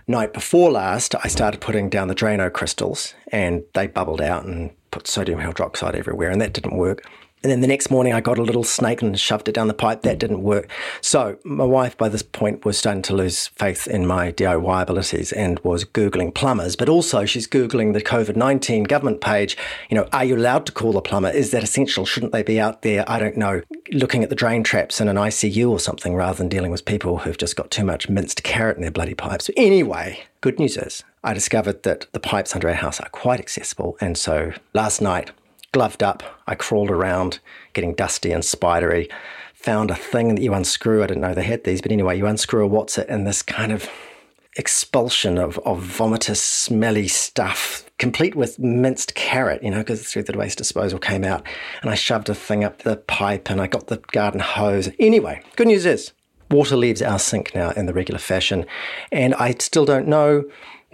night 0.08 0.32
before 0.32 0.72
last 0.72 1.14
i 1.22 1.28
started 1.28 1.60
putting 1.60 1.88
down 1.88 2.08
the 2.08 2.16
drano 2.16 2.52
crystals 2.52 3.14
and 3.28 3.62
they 3.74 3.86
bubbled 3.86 4.20
out 4.20 4.44
and 4.44 4.70
put 4.90 5.06
sodium 5.06 5.38
hydroxide 5.38 5.94
everywhere 5.94 6.30
and 6.30 6.40
that 6.40 6.52
didn't 6.52 6.76
work 6.76 7.04
and 7.46 7.52
then 7.52 7.60
the 7.60 7.68
next 7.68 7.92
morning, 7.92 8.12
I 8.12 8.20
got 8.20 8.38
a 8.38 8.42
little 8.42 8.64
snake 8.64 9.02
and 9.02 9.16
shoved 9.16 9.48
it 9.48 9.52
down 9.52 9.68
the 9.68 9.72
pipe. 9.72 10.02
That 10.02 10.18
didn't 10.18 10.42
work. 10.42 10.68
So 11.00 11.38
my 11.44 11.62
wife, 11.62 11.96
by 11.96 12.08
this 12.08 12.24
point, 12.24 12.64
was 12.64 12.76
starting 12.76 13.02
to 13.02 13.14
lose 13.14 13.46
faith 13.46 13.86
in 13.86 14.04
my 14.04 14.32
DIY 14.32 14.82
abilities 14.82 15.30
and 15.30 15.60
was 15.60 15.84
Googling 15.84 16.34
plumbers. 16.34 16.74
But 16.74 16.88
also, 16.88 17.24
she's 17.24 17.46
Googling 17.46 17.92
the 17.92 18.02
COVID 18.02 18.34
19 18.34 18.82
government 18.82 19.20
page. 19.20 19.56
You 19.88 19.94
know, 19.94 20.08
are 20.12 20.24
you 20.24 20.34
allowed 20.34 20.66
to 20.66 20.72
call 20.72 20.96
a 20.96 21.00
plumber? 21.00 21.30
Is 21.30 21.52
that 21.52 21.62
essential? 21.62 22.04
Shouldn't 22.04 22.32
they 22.32 22.42
be 22.42 22.58
out 22.58 22.82
there, 22.82 23.08
I 23.08 23.20
don't 23.20 23.36
know, 23.36 23.62
looking 23.92 24.24
at 24.24 24.28
the 24.28 24.34
drain 24.34 24.64
traps 24.64 25.00
in 25.00 25.06
an 25.06 25.14
ICU 25.14 25.70
or 25.70 25.78
something 25.78 26.16
rather 26.16 26.38
than 26.38 26.48
dealing 26.48 26.72
with 26.72 26.84
people 26.84 27.18
who've 27.18 27.38
just 27.38 27.54
got 27.54 27.70
too 27.70 27.84
much 27.84 28.08
minced 28.08 28.42
carrot 28.42 28.74
in 28.74 28.82
their 28.82 28.90
bloody 28.90 29.14
pipes? 29.14 29.50
Anyway, 29.56 30.18
good 30.40 30.58
news 30.58 30.76
is 30.76 31.04
I 31.22 31.32
discovered 31.32 31.84
that 31.84 32.06
the 32.10 32.18
pipes 32.18 32.56
under 32.56 32.68
our 32.68 32.74
house 32.74 32.98
are 32.98 33.08
quite 33.10 33.38
accessible. 33.38 33.96
And 34.00 34.18
so 34.18 34.50
last 34.74 35.00
night, 35.00 35.30
gloved 35.72 36.02
up. 36.02 36.22
I 36.46 36.54
crawled 36.54 36.90
around, 36.90 37.40
getting 37.72 37.94
dusty 37.94 38.32
and 38.32 38.44
spidery. 38.44 39.08
Found 39.54 39.90
a 39.90 39.96
thing 39.96 40.34
that 40.34 40.42
you 40.42 40.54
unscrew. 40.54 41.02
I 41.02 41.06
didn't 41.06 41.22
know 41.22 41.34
they 41.34 41.42
had 41.42 41.64
these, 41.64 41.82
but 41.82 41.92
anyway, 41.92 42.16
you 42.16 42.26
unscrew 42.26 42.64
a 42.64 42.66
what's 42.66 42.98
it, 42.98 43.08
and 43.08 43.26
this 43.26 43.42
kind 43.42 43.72
of 43.72 43.88
expulsion 44.56 45.38
of, 45.38 45.58
of 45.60 45.82
vomitous, 45.82 46.40
smelly 46.40 47.08
stuff, 47.08 47.84
complete 47.98 48.34
with 48.34 48.58
minced 48.58 49.14
carrot, 49.14 49.62
you 49.62 49.70
know, 49.70 49.78
because 49.78 50.08
through 50.08 50.22
the 50.22 50.36
waste 50.36 50.58
disposal 50.58 50.98
came 50.98 51.24
out. 51.24 51.46
And 51.82 51.90
I 51.90 51.94
shoved 51.94 52.28
a 52.28 52.34
thing 52.34 52.64
up 52.64 52.78
the 52.78 52.96
pipe 52.96 53.50
and 53.50 53.60
I 53.60 53.66
got 53.66 53.88
the 53.88 53.98
garden 54.12 54.40
hose. 54.40 54.90
Anyway, 54.98 55.42
good 55.56 55.66
news 55.66 55.84
is 55.86 56.12
water 56.50 56.76
leaves 56.76 57.02
our 57.02 57.18
sink 57.18 57.54
now 57.54 57.70
in 57.70 57.86
the 57.86 57.92
regular 57.92 58.18
fashion. 58.18 58.66
And 59.12 59.34
I 59.34 59.54
still 59.58 59.84
don't 59.84 60.08
know 60.08 60.44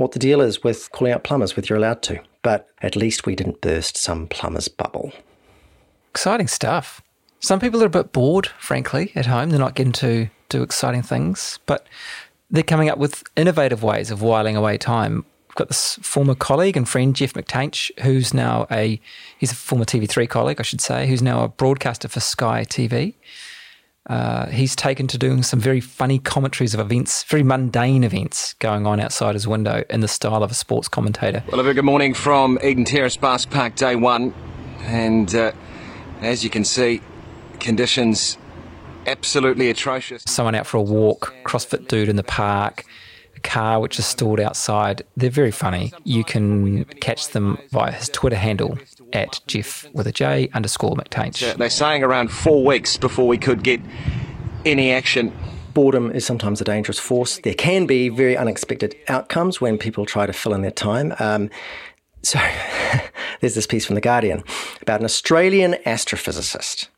what 0.02 0.12
the 0.12 0.18
deal 0.18 0.40
is 0.40 0.62
with 0.62 0.90
calling 0.92 1.12
out 1.12 1.24
plumbers, 1.24 1.56
whether 1.56 1.66
you're 1.66 1.78
allowed 1.78 2.02
to 2.02 2.20
but 2.42 2.68
at 2.82 2.96
least 2.96 3.24
we 3.24 3.34
didn't 3.34 3.60
burst 3.60 3.96
some 3.96 4.26
plumber's 4.26 4.68
bubble. 4.68 5.12
Exciting 6.10 6.48
stuff. 6.48 7.00
Some 7.40 7.60
people 7.60 7.82
are 7.82 7.86
a 7.86 7.90
bit 7.90 8.12
bored, 8.12 8.48
frankly, 8.58 9.12
at 9.14 9.26
home. 9.26 9.50
They're 9.50 9.58
not 9.58 9.74
getting 9.74 9.92
to 9.94 10.28
do 10.48 10.62
exciting 10.62 11.02
things, 11.02 11.58
but 11.66 11.86
they're 12.50 12.62
coming 12.62 12.88
up 12.88 12.98
with 12.98 13.24
innovative 13.36 13.82
ways 13.82 14.10
of 14.10 14.22
whiling 14.22 14.56
away 14.56 14.76
time. 14.76 15.24
We've 15.48 15.56
got 15.56 15.68
this 15.68 15.98
former 16.02 16.34
colleague 16.34 16.76
and 16.76 16.88
friend, 16.88 17.16
Jeff 17.16 17.32
McTainsh, 17.32 17.90
who's 18.00 18.34
now 18.34 18.66
a, 18.70 19.00
he's 19.38 19.52
a 19.52 19.56
former 19.56 19.84
TV3 19.84 20.28
colleague, 20.28 20.60
I 20.60 20.62
should 20.62 20.80
say, 20.80 21.06
who's 21.06 21.22
now 21.22 21.44
a 21.44 21.48
broadcaster 21.48 22.08
for 22.08 22.20
Sky 22.20 22.64
TV. 22.64 23.14
Uh, 24.08 24.46
he's 24.46 24.74
taken 24.74 25.06
to 25.06 25.16
doing 25.16 25.42
some 25.42 25.60
very 25.60 25.80
funny 25.80 26.18
commentaries 26.18 26.74
of 26.74 26.80
events, 26.80 27.22
very 27.24 27.42
mundane 27.42 28.02
events 28.02 28.54
going 28.54 28.86
on 28.86 28.98
outside 28.98 29.34
his 29.34 29.46
window 29.46 29.84
in 29.90 30.00
the 30.00 30.08
style 30.08 30.42
of 30.42 30.50
a 30.50 30.54
sports 30.54 30.88
commentator. 30.88 31.42
Well, 31.50 31.60
a 31.60 31.62
very 31.62 31.74
good 31.74 31.84
morning 31.84 32.12
from 32.12 32.58
Eden 32.64 32.84
Terrace 32.84 33.16
Basque 33.16 33.50
Park, 33.50 33.76
day 33.76 33.94
one. 33.94 34.34
And 34.80 35.32
uh, 35.34 35.52
as 36.20 36.42
you 36.42 36.50
can 36.50 36.64
see, 36.64 37.00
conditions 37.60 38.38
absolutely 39.06 39.70
atrocious. 39.70 40.24
Someone 40.26 40.56
out 40.56 40.66
for 40.66 40.78
a 40.78 40.82
walk, 40.82 41.34
CrossFit 41.44 41.86
dude 41.86 42.08
in 42.08 42.16
the 42.16 42.24
park, 42.24 42.84
a 43.36 43.40
car 43.40 43.80
which 43.80 43.98
is 43.98 44.06
stored 44.06 44.40
outside. 44.40 45.02
They're 45.16 45.30
very 45.30 45.52
funny. 45.52 45.92
You 46.02 46.24
can 46.24 46.84
catch 46.84 47.28
them 47.28 47.58
via 47.70 47.92
his 47.92 48.08
Twitter 48.08 48.36
handle 48.36 48.78
at 49.12 49.40
Jeff 49.46 49.86
with 49.92 50.06
a 50.06 50.12
J 50.12 50.48
underscore 50.54 50.96
McTainsh. 50.96 51.56
They're 51.56 51.70
saying 51.70 52.02
around 52.02 52.30
four 52.30 52.64
weeks 52.64 52.96
before 52.96 53.26
we 53.26 53.38
could 53.38 53.62
get 53.62 53.80
any 54.64 54.92
action. 54.92 55.32
Boredom 55.74 56.10
is 56.10 56.26
sometimes 56.26 56.60
a 56.60 56.64
dangerous 56.64 56.98
force. 56.98 57.38
There 57.38 57.54
can 57.54 57.86
be 57.86 58.08
very 58.08 58.36
unexpected 58.36 58.94
outcomes 59.08 59.60
when 59.60 59.78
people 59.78 60.04
try 60.04 60.26
to 60.26 60.32
fill 60.32 60.54
in 60.54 60.62
their 60.62 60.70
time. 60.70 61.14
Um, 61.18 61.50
so 62.22 62.38
there's 63.40 63.54
this 63.54 63.66
piece 63.66 63.86
from 63.86 63.94
The 63.94 64.00
Guardian 64.00 64.44
about 64.80 65.00
an 65.00 65.06
Australian 65.06 65.74
astrophysicist. 65.86 66.88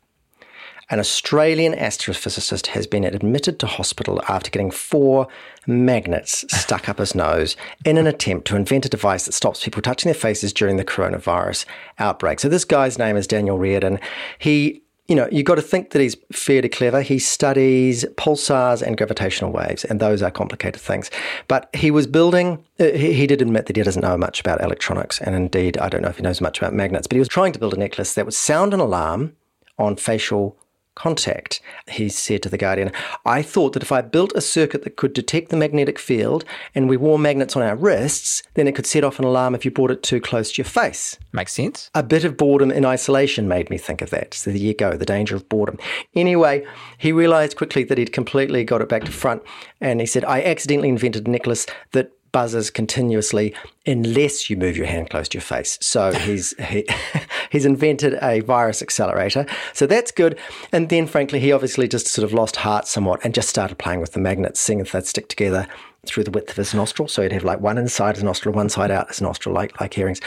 An 0.89 0.99
Australian 0.99 1.73
astrophysicist 1.73 2.67
has 2.67 2.85
been 2.85 3.03
admitted 3.03 3.57
to 3.59 3.65
hospital 3.65 4.21
after 4.27 4.51
getting 4.51 4.69
four 4.69 5.27
magnets 5.65 6.45
stuck 6.55 6.87
up 6.87 6.99
his 6.99 7.15
nose 7.15 7.55
in 7.83 7.97
an 7.97 8.05
attempt 8.05 8.45
to 8.47 8.55
invent 8.55 8.85
a 8.85 8.89
device 8.89 9.25
that 9.25 9.31
stops 9.31 9.63
people 9.63 9.81
touching 9.81 10.09
their 10.09 10.19
faces 10.19 10.53
during 10.53 10.77
the 10.77 10.85
coronavirus 10.85 11.65
outbreak. 11.97 12.39
So, 12.39 12.49
this 12.49 12.65
guy's 12.65 12.99
name 12.99 13.17
is 13.17 13.25
Daniel 13.25 13.57
Reardon. 13.57 13.99
He 14.37 14.83
you 15.07 15.15
know, 15.15 15.29
you've 15.31 15.45
got 15.45 15.55
to 15.55 15.61
think 15.61 15.91
that 15.91 16.01
he's 16.01 16.17
fairly 16.31 16.67
clever. 16.67 17.01
He 17.01 17.19
studies 17.19 18.05
pulsars 18.15 18.81
and 18.81 18.97
gravitational 18.97 19.51
waves, 19.51 19.85
and 19.85 19.99
those 19.99 20.23
are 20.23 20.31
complicated 20.31 20.81
things. 20.81 21.11
But 21.47 21.69
he 21.75 21.91
was 21.91 22.07
building, 22.07 22.63
uh, 22.79 22.85
he, 22.85 23.13
he, 23.13 23.27
did 23.27 23.39
admit 23.39 23.67
that 23.67 23.75
he 23.75 23.83
doesn't 23.83 24.01
know 24.01 24.17
much 24.17 24.39
about 24.39 24.63
electronics, 24.63 25.21
and 25.21 25.35
indeed, 25.35 25.77
I 25.77 25.89
don't 25.89 26.01
know 26.01 26.09
if 26.09 26.17
he 26.17 26.23
knows 26.23 26.41
much 26.41 26.57
about 26.57 26.73
magnets, 26.73 27.05
but 27.05 27.15
he 27.15 27.19
was 27.19 27.27
trying 27.27 27.53
to 27.53 27.59
build 27.59 27.75
a 27.75 27.77
necklace 27.77 28.15
that 28.15 28.25
would 28.25 28.33
sound 28.33 28.73
an 28.73 28.79
alarm 28.79 29.35
on 29.77 29.95
facial 29.95 30.57
contact. 30.95 31.61
He 31.87 32.09
said 32.09 32.41
to 32.43 32.49
The 32.49 32.57
Guardian, 32.57 32.91
I 33.25 33.41
thought 33.41 33.73
that 33.73 33.83
if 33.83 33.91
I 33.91 34.01
built 34.01 34.31
a 34.35 34.41
circuit 34.41 34.83
that 34.83 34.95
could 34.95 35.13
detect 35.13 35.49
the 35.49 35.57
magnetic 35.57 35.99
field 35.99 36.45
and 36.73 36.89
we 36.89 36.97
wore 36.97 37.19
magnets 37.19 37.55
on 37.55 37.61
our 37.61 37.75
wrists, 37.75 38.43
then 38.55 38.67
it 38.67 38.75
could 38.75 38.85
set 38.85 39.03
off 39.03 39.19
an 39.19 39.25
alarm 39.25 39.53
if 39.53 39.65
you 39.65 39.71
brought 39.71 39.91
it 39.91 40.03
too 40.03 40.19
close 40.19 40.53
to 40.53 40.61
your 40.61 40.69
face. 40.69 41.17
Makes 41.33 41.53
sense. 41.53 41.91
A 41.93 42.03
bit 42.03 42.23
of 42.23 42.37
boredom 42.37 42.71
in 42.71 42.85
isolation 42.85 43.47
made 43.47 43.69
me 43.69 43.77
think 43.77 44.01
of 44.01 44.09
that. 44.09 44.33
So 44.33 44.49
there 44.49 44.59
you 44.59 44.73
go, 44.73 44.97
the 44.97 45.05
danger 45.05 45.35
of 45.35 45.47
boredom. 45.49 45.77
Anyway, 46.15 46.65
he 46.97 47.11
realized 47.11 47.57
quickly 47.57 47.83
that 47.83 47.97
he'd 47.97 48.13
completely 48.13 48.63
got 48.63 48.81
it 48.81 48.89
back 48.89 49.03
to 49.03 49.11
front 49.11 49.43
and 49.81 49.99
he 49.99 50.05
said, 50.05 50.23
I 50.23 50.41
accidentally 50.41 50.89
invented 50.89 51.27
a 51.27 51.31
necklace 51.31 51.65
that 51.91 52.11
buzzes 52.35 52.69
continuously 52.69 53.55
unless 53.85 54.49
you 54.49 54.57
move 54.57 54.75
your 54.75 54.85
hand 54.85 55.09
close 55.09 55.29
to 55.29 55.37
your 55.37 55.41
face. 55.41 55.77
So 55.79 56.11
he's 56.11 56.53
he, 56.57 56.85
he's 57.51 57.65
invented 57.65 58.17
a 58.21 58.41
virus 58.41 58.81
accelerator. 58.81 59.45
So 59.73 59.85
that's 59.85 60.11
good. 60.11 60.37
And 60.71 60.89
then 60.89 61.07
frankly, 61.07 61.39
he 61.39 61.51
obviously 61.51 61.87
just 61.87 62.07
sort 62.07 62.23
of 62.23 62.33
lost 62.33 62.57
heart 62.57 62.87
somewhat 62.87 63.23
and 63.23 63.33
just 63.33 63.49
started 63.49 63.77
playing 63.77 63.99
with 63.99 64.13
the 64.13 64.19
magnets, 64.19 64.59
seeing 64.59 64.79
if 64.79 64.91
they'd 64.91 65.05
stick 65.05 65.29
together 65.29 65.67
through 66.05 66.23
the 66.23 66.31
width 66.31 66.51
of 66.51 66.57
his 66.57 66.73
nostril. 66.73 67.07
So 67.07 67.23
he'd 67.23 67.31
have 67.31 67.43
like 67.43 67.61
one 67.61 67.77
inside 67.77 68.15
his 68.15 68.23
nostril, 68.23 68.53
one 68.53 68.69
side 68.69 68.91
out 68.91 69.09
his 69.09 69.21
nostril, 69.21 69.55
like 69.55 69.79
like 69.79 69.97
earrings. 69.97 70.21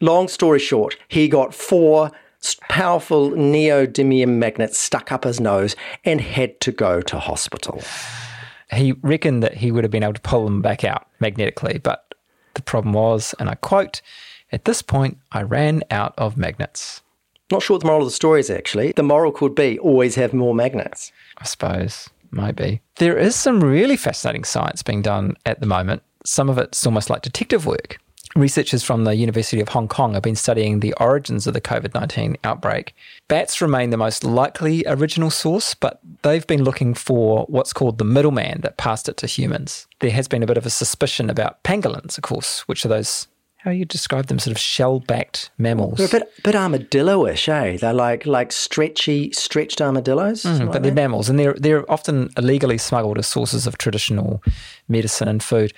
Long 0.00 0.28
story 0.28 0.58
short, 0.58 0.96
he 1.08 1.28
got 1.28 1.54
four 1.54 2.10
powerful 2.68 3.30
neodymium 3.30 4.36
magnets 4.36 4.78
stuck 4.78 5.10
up 5.10 5.24
his 5.24 5.40
nose 5.40 5.74
and 6.04 6.20
had 6.20 6.60
to 6.60 6.72
go 6.72 7.00
to 7.00 7.18
hospital 7.18 7.80
he 8.72 8.92
reckoned 9.02 9.42
that 9.42 9.54
he 9.54 9.70
would 9.70 9.84
have 9.84 9.90
been 9.90 10.02
able 10.02 10.14
to 10.14 10.20
pull 10.20 10.44
them 10.44 10.62
back 10.62 10.84
out 10.84 11.06
magnetically, 11.20 11.78
but 11.78 12.14
the 12.54 12.62
problem 12.62 12.92
was, 12.92 13.34
and 13.38 13.48
I 13.48 13.54
quote, 13.54 14.00
at 14.52 14.64
this 14.64 14.82
point, 14.82 15.18
I 15.32 15.42
ran 15.42 15.82
out 15.90 16.14
of 16.16 16.36
magnets. 16.36 17.02
Not 17.50 17.62
sure 17.62 17.74
what 17.74 17.82
the 17.82 17.86
moral 17.86 18.02
of 18.02 18.08
the 18.08 18.14
story 18.14 18.40
is 18.40 18.50
actually. 18.50 18.92
The 18.92 19.02
moral 19.02 19.32
could 19.32 19.54
be 19.54 19.78
always 19.78 20.14
have 20.14 20.32
more 20.32 20.54
magnets. 20.54 21.12
I 21.38 21.44
suppose, 21.44 22.08
maybe. 22.30 22.80
There 22.96 23.18
is 23.18 23.36
some 23.36 23.62
really 23.62 23.96
fascinating 23.96 24.44
science 24.44 24.82
being 24.82 25.02
done 25.02 25.36
at 25.44 25.60
the 25.60 25.66
moment. 25.66 26.02
Some 26.24 26.48
of 26.48 26.58
it's 26.58 26.86
almost 26.86 27.10
like 27.10 27.22
detective 27.22 27.66
work. 27.66 27.98
Researchers 28.34 28.82
from 28.82 29.04
the 29.04 29.14
University 29.14 29.60
of 29.60 29.68
Hong 29.68 29.86
Kong 29.86 30.14
have 30.14 30.22
been 30.24 30.34
studying 30.34 30.80
the 30.80 30.94
origins 30.94 31.46
of 31.46 31.54
the 31.54 31.60
COVID 31.60 31.94
19 31.94 32.36
outbreak. 32.42 32.92
Bats 33.28 33.60
remain 33.60 33.90
the 33.90 33.96
most 33.96 34.24
likely 34.24 34.82
original 34.88 35.30
source, 35.30 35.74
but 35.74 36.00
they've 36.22 36.46
been 36.46 36.64
looking 36.64 36.94
for 36.94 37.44
what's 37.48 37.72
called 37.72 37.98
the 37.98 38.04
middleman 38.04 38.62
that 38.62 38.76
passed 38.76 39.08
it 39.08 39.16
to 39.18 39.28
humans. 39.28 39.86
There 40.00 40.10
has 40.10 40.26
been 40.26 40.42
a 40.42 40.46
bit 40.46 40.56
of 40.56 40.66
a 40.66 40.70
suspicion 40.70 41.30
about 41.30 41.62
pangolins, 41.62 42.18
of 42.18 42.24
course, 42.24 42.62
which 42.62 42.84
are 42.84 42.88
those 42.88 43.28
how 43.64 43.70
you 43.70 43.84
describe 43.84 44.26
them, 44.26 44.38
sort 44.38 44.52
of 44.54 44.60
shell-backed 44.60 45.50
mammals. 45.58 45.98
They're 45.98 46.06
a 46.06 46.10
bit, 46.10 46.42
bit 46.42 46.54
armadillo-ish, 46.54 47.48
eh? 47.48 47.76
They're 47.78 47.92
like 47.92 48.26
like 48.26 48.52
stretchy, 48.52 49.32
stretched 49.32 49.80
armadillos. 49.80 50.42
Mm, 50.42 50.70
but 50.70 50.82
they're 50.82 50.92
mammals, 50.92 51.28
and 51.28 51.38
they're 51.38 51.54
they're 51.54 51.90
often 51.90 52.30
illegally 52.36 52.78
smuggled 52.78 53.18
as 53.18 53.26
sources 53.26 53.66
of 53.66 53.78
traditional 53.78 54.42
medicine 54.88 55.28
and 55.28 55.42
food 55.42 55.72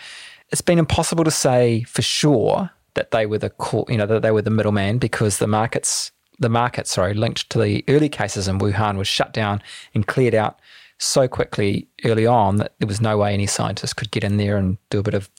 it's 0.51 0.61
been 0.61 0.79
impossible 0.79 1.25
to 1.25 1.31
say 1.31 1.83
for 1.85 2.03
sure 2.03 2.71
that 2.95 3.11
they 3.11 3.27
were 3.27 3.39
the 3.39 3.53
you 3.89 3.97
know 3.97 4.07
that 4.07 4.23
they 4.23 4.31
were 4.31 4.43
the 4.43 4.51
middleman 4.51 4.99
because 4.99 5.39
the 5.39 5.47
markets 5.47 6.13
the 6.39 6.49
market 6.49 6.87
sorry 6.87 7.15
linked 7.15 7.49
to 7.51 7.61
the 7.61 7.85
early 7.89 8.09
cases 8.09 8.49
in 8.49 8.59
Wuhan 8.59 8.97
was 8.97 9.09
shut 9.09 9.33
down 9.33 9.63
and 9.95 10.07
cleared 10.07 10.35
out 10.35 10.61
so 10.99 11.29
quickly 11.29 11.89
early 12.05 12.27
on 12.27 12.57
that 12.57 12.75
there 12.79 12.89
was 12.89 13.01
no 13.01 13.19
way 13.19 13.35
any 13.35 13.47
scientist 13.47 13.97
could 13.97 14.11
get 14.11 14.25
in 14.25 14.37
there 14.37 14.57
and 14.57 14.79
do 14.91 14.99
a 14.99 15.03
bit 15.03 15.15
of 15.15 15.31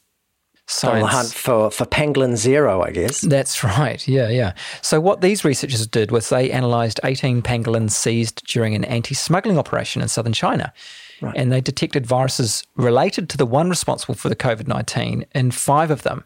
science. 0.67 1.11
hunt 1.11 1.33
for, 1.33 1.71
for 1.71 1.85
pangolin 1.85 2.35
zero, 2.35 2.81
I 2.81 2.91
guess. 2.91 3.21
That's 3.21 3.63
right. 3.63 4.05
Yeah, 4.07 4.29
yeah. 4.29 4.53
So 4.81 4.99
what 4.99 5.21
these 5.21 5.43
researchers 5.43 5.85
did 5.87 6.11
was 6.11 6.29
they 6.29 6.51
analysed 6.51 6.99
18 7.03 7.41
pangolins 7.41 7.91
seized 7.91 8.45
during 8.47 8.75
an 8.75 8.85
anti-smuggling 8.85 9.57
operation 9.57 10.01
in 10.01 10.07
southern 10.07 10.33
China. 10.33 10.73
Right. 11.21 11.35
And 11.35 11.51
they 11.51 11.61
detected 11.61 12.05
viruses 12.05 12.63
related 12.75 13.29
to 13.29 13.37
the 13.37 13.45
one 13.45 13.69
responsible 13.69 14.13
for 14.13 14.29
the 14.29 14.35
COVID 14.35 14.67
19 14.67 15.25
in 15.33 15.51
five 15.51 15.89
of 15.89 16.03
them. 16.03 16.23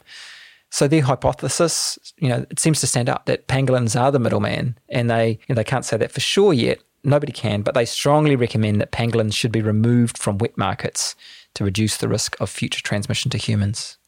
So 0.70 0.88
their 0.88 1.02
hypothesis, 1.02 1.98
you 2.16 2.28
know, 2.28 2.46
it 2.50 2.58
seems 2.58 2.80
to 2.80 2.86
stand 2.86 3.08
up 3.08 3.26
that 3.26 3.46
pangolins 3.46 3.98
are 3.98 4.10
the 4.10 4.18
middleman, 4.18 4.78
and 4.88 5.10
they 5.10 5.32
you 5.32 5.38
know, 5.50 5.54
they 5.54 5.64
can't 5.64 5.84
say 5.84 5.96
that 5.98 6.12
for 6.12 6.20
sure 6.20 6.52
yet. 6.52 6.78
Nobody 7.04 7.32
can, 7.32 7.62
but 7.62 7.74
they 7.74 7.84
strongly 7.84 8.36
recommend 8.36 8.80
that 8.80 8.92
pangolins 8.92 9.34
should 9.34 9.52
be 9.52 9.60
removed 9.60 10.16
from 10.16 10.38
wet 10.38 10.56
markets 10.56 11.16
to 11.54 11.64
reduce 11.64 11.96
the 11.96 12.08
risk 12.08 12.40
of 12.40 12.48
future 12.48 12.80
transmission 12.80 13.30
to 13.30 13.38
humans. 13.38 13.98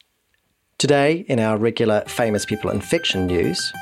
Today, 0.78 1.24
in 1.28 1.38
our 1.38 1.56
regular 1.56 2.02
famous 2.06 2.44
people 2.44 2.70
in 2.70 2.80
fiction 2.80 3.26
news, 3.26 3.72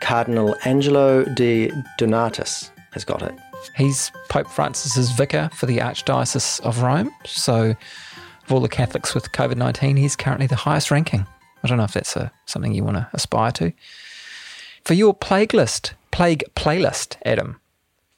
Cardinal 0.00 0.56
Angelo 0.64 1.24
de 1.24 1.70
Donatis 1.98 2.70
has 2.92 3.04
got 3.04 3.22
it. 3.22 3.34
He's 3.76 4.10
Pope 4.30 4.48
Francis's 4.48 5.10
vicar 5.10 5.50
for 5.52 5.66
the 5.66 5.78
Archdiocese 5.78 6.60
of 6.60 6.82
Rome. 6.82 7.10
So, 7.26 7.76
of 8.44 8.52
all 8.52 8.60
the 8.60 8.68
Catholics 8.68 9.14
with 9.14 9.32
COVID 9.32 9.56
19, 9.56 9.96
he's 9.96 10.16
currently 10.16 10.46
the 10.46 10.56
highest 10.56 10.90
ranking. 10.90 11.26
I 11.62 11.68
don't 11.68 11.76
know 11.76 11.84
if 11.84 11.92
that's 11.92 12.16
a, 12.16 12.32
something 12.46 12.72
you 12.72 12.84
want 12.84 12.96
to 12.96 13.08
aspire 13.12 13.52
to. 13.52 13.72
For 14.84 14.94
your 14.94 15.12
plague 15.12 15.52
list, 15.52 15.92
plague 16.10 16.42
playlist, 16.56 17.16
Adam, 17.24 17.60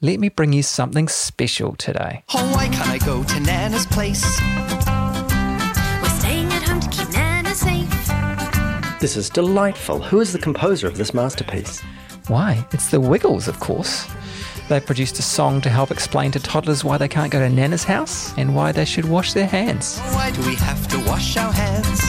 let 0.00 0.20
me 0.20 0.28
bring 0.28 0.52
you 0.52 0.62
something 0.62 1.08
special 1.08 1.74
today. 1.74 2.22
Oh, 2.34 2.54
why 2.54 2.68
can't 2.68 2.88
I 2.88 2.98
go 2.98 3.24
to 3.24 3.40
Nana's 3.40 3.86
place? 3.86 4.22
This 9.02 9.16
is 9.16 9.28
delightful. 9.28 10.00
Who 10.00 10.20
is 10.20 10.32
the 10.32 10.38
composer 10.38 10.86
of 10.86 10.96
this 10.96 11.12
masterpiece? 11.12 11.80
Why? 12.28 12.64
It's 12.70 12.92
the 12.92 13.00
Wiggles, 13.00 13.48
of 13.48 13.58
course. 13.58 14.06
They've 14.68 14.86
produced 14.86 15.18
a 15.18 15.22
song 15.22 15.60
to 15.62 15.68
help 15.68 15.90
explain 15.90 16.30
to 16.30 16.38
toddlers 16.38 16.84
why 16.84 16.98
they 16.98 17.08
can't 17.08 17.32
go 17.32 17.40
to 17.40 17.48
Nana's 17.48 17.82
house 17.82 18.32
and 18.38 18.54
why 18.54 18.70
they 18.70 18.84
should 18.84 19.06
wash 19.06 19.32
their 19.32 19.48
hands. 19.48 19.98
Why 20.12 20.30
do 20.30 20.40
we 20.46 20.54
have 20.54 20.86
to 20.86 20.98
wash 21.10 21.36
our 21.36 21.52
hands? 21.52 22.00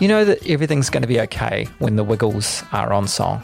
You 0.00 0.06
know 0.06 0.24
that 0.24 0.46
everything's 0.48 0.90
going 0.90 1.02
to 1.02 1.08
be 1.08 1.20
okay 1.22 1.66
when 1.80 1.96
the 1.96 2.04
Wiggles 2.04 2.62
are 2.70 2.92
on 2.92 3.08
song. 3.08 3.42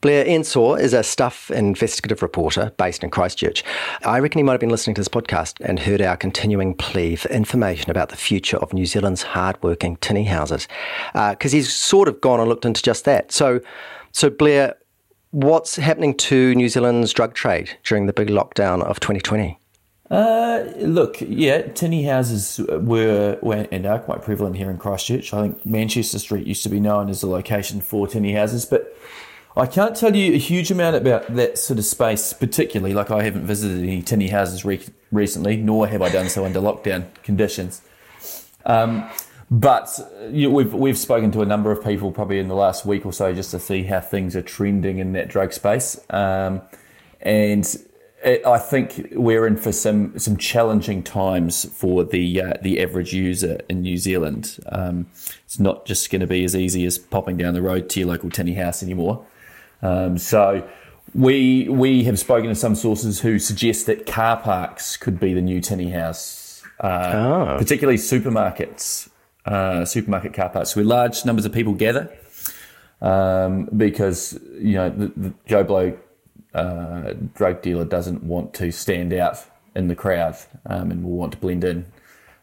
Blair 0.00 0.24
Ensor 0.24 0.78
is 0.78 0.94
a 0.94 1.02
Stuff 1.02 1.50
investigative 1.50 2.22
reporter 2.22 2.72
based 2.78 3.04
in 3.04 3.10
Christchurch. 3.10 3.62
I 4.02 4.18
reckon 4.18 4.38
he 4.38 4.42
might 4.42 4.52
have 4.52 4.60
been 4.60 4.70
listening 4.70 4.94
to 4.94 5.00
this 5.00 5.08
podcast 5.08 5.60
and 5.60 5.78
heard 5.78 6.00
our 6.00 6.16
continuing 6.16 6.74
plea 6.74 7.16
for 7.16 7.28
information 7.28 7.90
about 7.90 8.08
the 8.08 8.16
future 8.16 8.56
of 8.56 8.72
New 8.72 8.86
Zealand's 8.86 9.22
hardworking 9.22 9.96
tinny 9.96 10.24
houses, 10.24 10.68
because 11.12 11.52
uh, 11.52 11.56
he's 11.56 11.70
sort 11.70 12.08
of 12.08 12.18
gone 12.22 12.40
and 12.40 12.48
looked 12.48 12.64
into 12.64 12.82
just 12.82 13.04
that. 13.04 13.30
So, 13.30 13.60
so 14.12 14.30
Blair, 14.30 14.74
what's 15.32 15.76
happening 15.76 16.16
to 16.16 16.54
New 16.54 16.70
Zealand's 16.70 17.12
drug 17.12 17.34
trade 17.34 17.76
during 17.84 18.06
the 18.06 18.14
big 18.14 18.28
lockdown 18.28 18.82
of 18.82 19.00
2020? 19.00 19.58
Uh, 20.10 20.64
look, 20.78 21.18
yeah, 21.20 21.60
tinny 21.60 22.04
houses 22.04 22.58
were, 22.68 23.38
were 23.42 23.68
and 23.70 23.84
are 23.84 23.98
quite 23.98 24.22
prevalent 24.22 24.56
here 24.56 24.70
in 24.70 24.78
Christchurch. 24.78 25.34
I 25.34 25.42
think 25.42 25.66
Manchester 25.66 26.18
Street 26.18 26.46
used 26.46 26.62
to 26.62 26.70
be 26.70 26.80
known 26.80 27.10
as 27.10 27.22
a 27.22 27.28
location 27.28 27.82
for 27.82 28.08
tinny 28.08 28.32
houses, 28.32 28.64
but 28.64 28.96
I 29.56 29.66
can't 29.66 29.96
tell 29.96 30.14
you 30.14 30.34
a 30.34 30.38
huge 30.38 30.70
amount 30.70 30.96
about 30.96 31.34
that 31.34 31.58
sort 31.58 31.78
of 31.78 31.84
space, 31.84 32.32
particularly. 32.32 32.94
Like 32.94 33.10
I 33.10 33.24
haven't 33.24 33.46
visited 33.46 33.82
any 33.82 34.00
tinny 34.00 34.28
houses 34.28 34.64
re- 34.64 34.86
recently, 35.10 35.56
nor 35.56 35.88
have 35.88 36.02
I 36.02 36.08
done 36.08 36.28
so 36.28 36.44
under 36.44 36.60
lockdown 36.60 37.06
conditions. 37.24 37.82
Um, 38.64 39.08
but 39.50 39.98
you 40.30 40.48
know, 40.48 40.54
we've 40.54 40.72
we've 40.72 40.98
spoken 40.98 41.32
to 41.32 41.42
a 41.42 41.46
number 41.46 41.72
of 41.72 41.82
people 41.82 42.12
probably 42.12 42.38
in 42.38 42.46
the 42.46 42.54
last 42.54 42.86
week 42.86 43.04
or 43.04 43.12
so 43.12 43.34
just 43.34 43.50
to 43.50 43.58
see 43.58 43.82
how 43.82 44.00
things 44.00 44.36
are 44.36 44.42
trending 44.42 44.98
in 44.98 45.12
that 45.14 45.28
drug 45.28 45.52
space, 45.52 46.00
um, 46.10 46.62
and 47.20 47.76
it, 48.22 48.46
I 48.46 48.58
think 48.58 49.08
we're 49.12 49.48
in 49.48 49.56
for 49.56 49.72
some 49.72 50.16
some 50.16 50.36
challenging 50.36 51.02
times 51.02 51.64
for 51.64 52.04
the 52.04 52.40
uh, 52.40 52.52
the 52.62 52.80
average 52.80 53.12
user 53.12 53.60
in 53.68 53.82
New 53.82 53.96
Zealand. 53.96 54.58
Um, 54.66 55.08
it's 55.44 55.58
not 55.58 55.84
just 55.84 56.08
going 56.12 56.20
to 56.20 56.28
be 56.28 56.44
as 56.44 56.54
easy 56.54 56.84
as 56.86 56.98
popping 56.98 57.36
down 57.36 57.54
the 57.54 57.62
road 57.62 57.88
to 57.90 58.00
your 58.00 58.08
local 58.08 58.30
tinny 58.30 58.54
house 58.54 58.84
anymore. 58.84 59.26
Um, 59.82 60.18
so 60.18 60.68
we 61.14 61.68
we 61.68 62.04
have 62.04 62.18
spoken 62.18 62.48
to 62.48 62.54
some 62.54 62.74
sources 62.74 63.20
who 63.20 63.38
suggest 63.38 63.86
that 63.86 64.06
car 64.06 64.36
parks 64.36 64.96
could 64.96 65.18
be 65.18 65.34
the 65.34 65.42
new 65.42 65.60
tinny 65.60 65.90
house, 65.90 66.62
uh, 66.80 67.12
oh. 67.14 67.58
particularly 67.58 67.98
supermarkets. 67.98 69.08
uh, 69.46 69.84
supermarket 69.84 70.34
car 70.34 70.48
parks 70.48 70.76
where 70.76 70.84
large 70.84 71.24
numbers 71.24 71.44
of 71.44 71.52
people 71.52 71.72
gather 71.74 72.14
um, 73.00 73.68
because 73.76 74.38
you 74.58 74.74
know 74.74 74.90
the, 74.90 75.08
the 75.16 75.34
Joe 75.46 75.64
Blow 75.64 75.98
uh, 76.54 77.14
drug 77.34 77.62
dealer 77.62 77.84
doesn't 77.84 78.22
want 78.22 78.54
to 78.54 78.70
stand 78.70 79.12
out 79.12 79.38
in 79.74 79.88
the 79.88 79.96
crowd 79.96 80.36
um, 80.66 80.90
and 80.90 81.04
will 81.04 81.12
want 81.16 81.32
to 81.32 81.38
blend 81.38 81.64
in. 81.64 81.86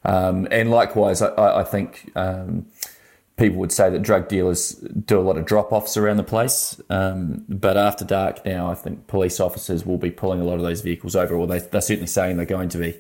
Um, 0.06 0.48
and 0.50 0.72
likewise, 0.72 1.22
I, 1.22 1.60
I 1.60 1.64
think 1.64 2.12
um, 2.16 2.66
people 3.38 3.60
would 3.60 3.72
say 3.72 3.90
that 3.90 4.02
drug 4.02 4.28
dealers 4.28 4.72
do 4.72 5.20
a 5.20 5.22
lot 5.22 5.38
of 5.38 5.46
drop 5.46 5.72
offs 5.72 5.96
around 5.96 6.18
the 6.18 6.24
place. 6.24 6.82
Um, 6.90 7.46
but 7.48 7.78
after 7.78 8.04
dark 8.04 8.44
now, 8.46 8.70
I 8.70 8.76
think 8.76 9.08
police 9.08 9.40
officers 9.40 9.86
will 9.86 10.00
be 10.00 10.10
pulling 10.10 10.42
a 10.42 10.44
lot 10.44 10.56
of 10.56 10.64
those 10.64 10.82
vehicles 10.82 11.16
over, 11.16 11.36
or 11.36 11.46
they, 11.46 11.60
they're 11.60 11.82
certainly 11.82 12.08
saying 12.08 12.38
they're 12.38 12.46
going 12.46 12.70
to 12.70 12.80
be. 12.80 13.00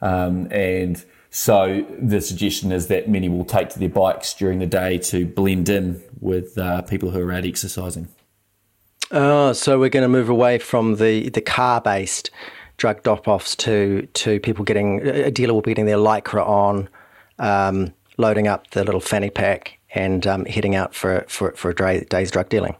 Um, 0.00 0.48
and 0.52 1.04
so 1.30 1.84
the 2.00 2.20
suggestion 2.20 2.70
is 2.70 2.86
that 2.86 3.08
many 3.08 3.28
will 3.28 3.44
take 3.44 3.70
to 3.70 3.80
their 3.80 3.88
bikes 3.88 4.32
during 4.34 4.60
the 4.60 4.66
day 4.66 4.98
to 4.98 5.26
blend 5.26 5.68
in 5.68 6.00
with 6.20 6.56
uh, 6.56 6.82
people 6.82 7.10
who 7.10 7.20
are 7.20 7.32
out 7.32 7.44
exercising. 7.44 8.08
Oh, 9.10 9.52
so 9.52 9.78
we're 9.78 9.90
going 9.90 10.04
to 10.04 10.08
move 10.08 10.28
away 10.28 10.58
from 10.58 10.96
the, 10.96 11.30
the 11.30 11.40
car 11.40 11.80
based 11.80 12.30
drug 12.76 13.02
drop 13.02 13.26
offs 13.26 13.56
to, 13.56 14.06
to 14.14 14.38
people 14.40 14.64
getting, 14.64 15.00
a 15.06 15.30
dealer 15.30 15.54
will 15.54 15.62
be 15.62 15.72
getting 15.72 15.86
their 15.86 15.96
lycra 15.96 16.46
on, 16.46 16.88
um, 17.40 17.92
loading 18.16 18.48
up 18.48 18.70
the 18.70 18.84
little 18.84 19.00
fanny 19.00 19.30
pack, 19.30 19.78
and 19.94 20.26
um, 20.26 20.44
heading 20.44 20.74
out 20.74 20.94
for, 20.94 21.24
for, 21.28 21.52
for 21.52 21.70
a 21.70 22.04
day's 22.04 22.30
drug 22.30 22.48
dealing. 22.48 22.74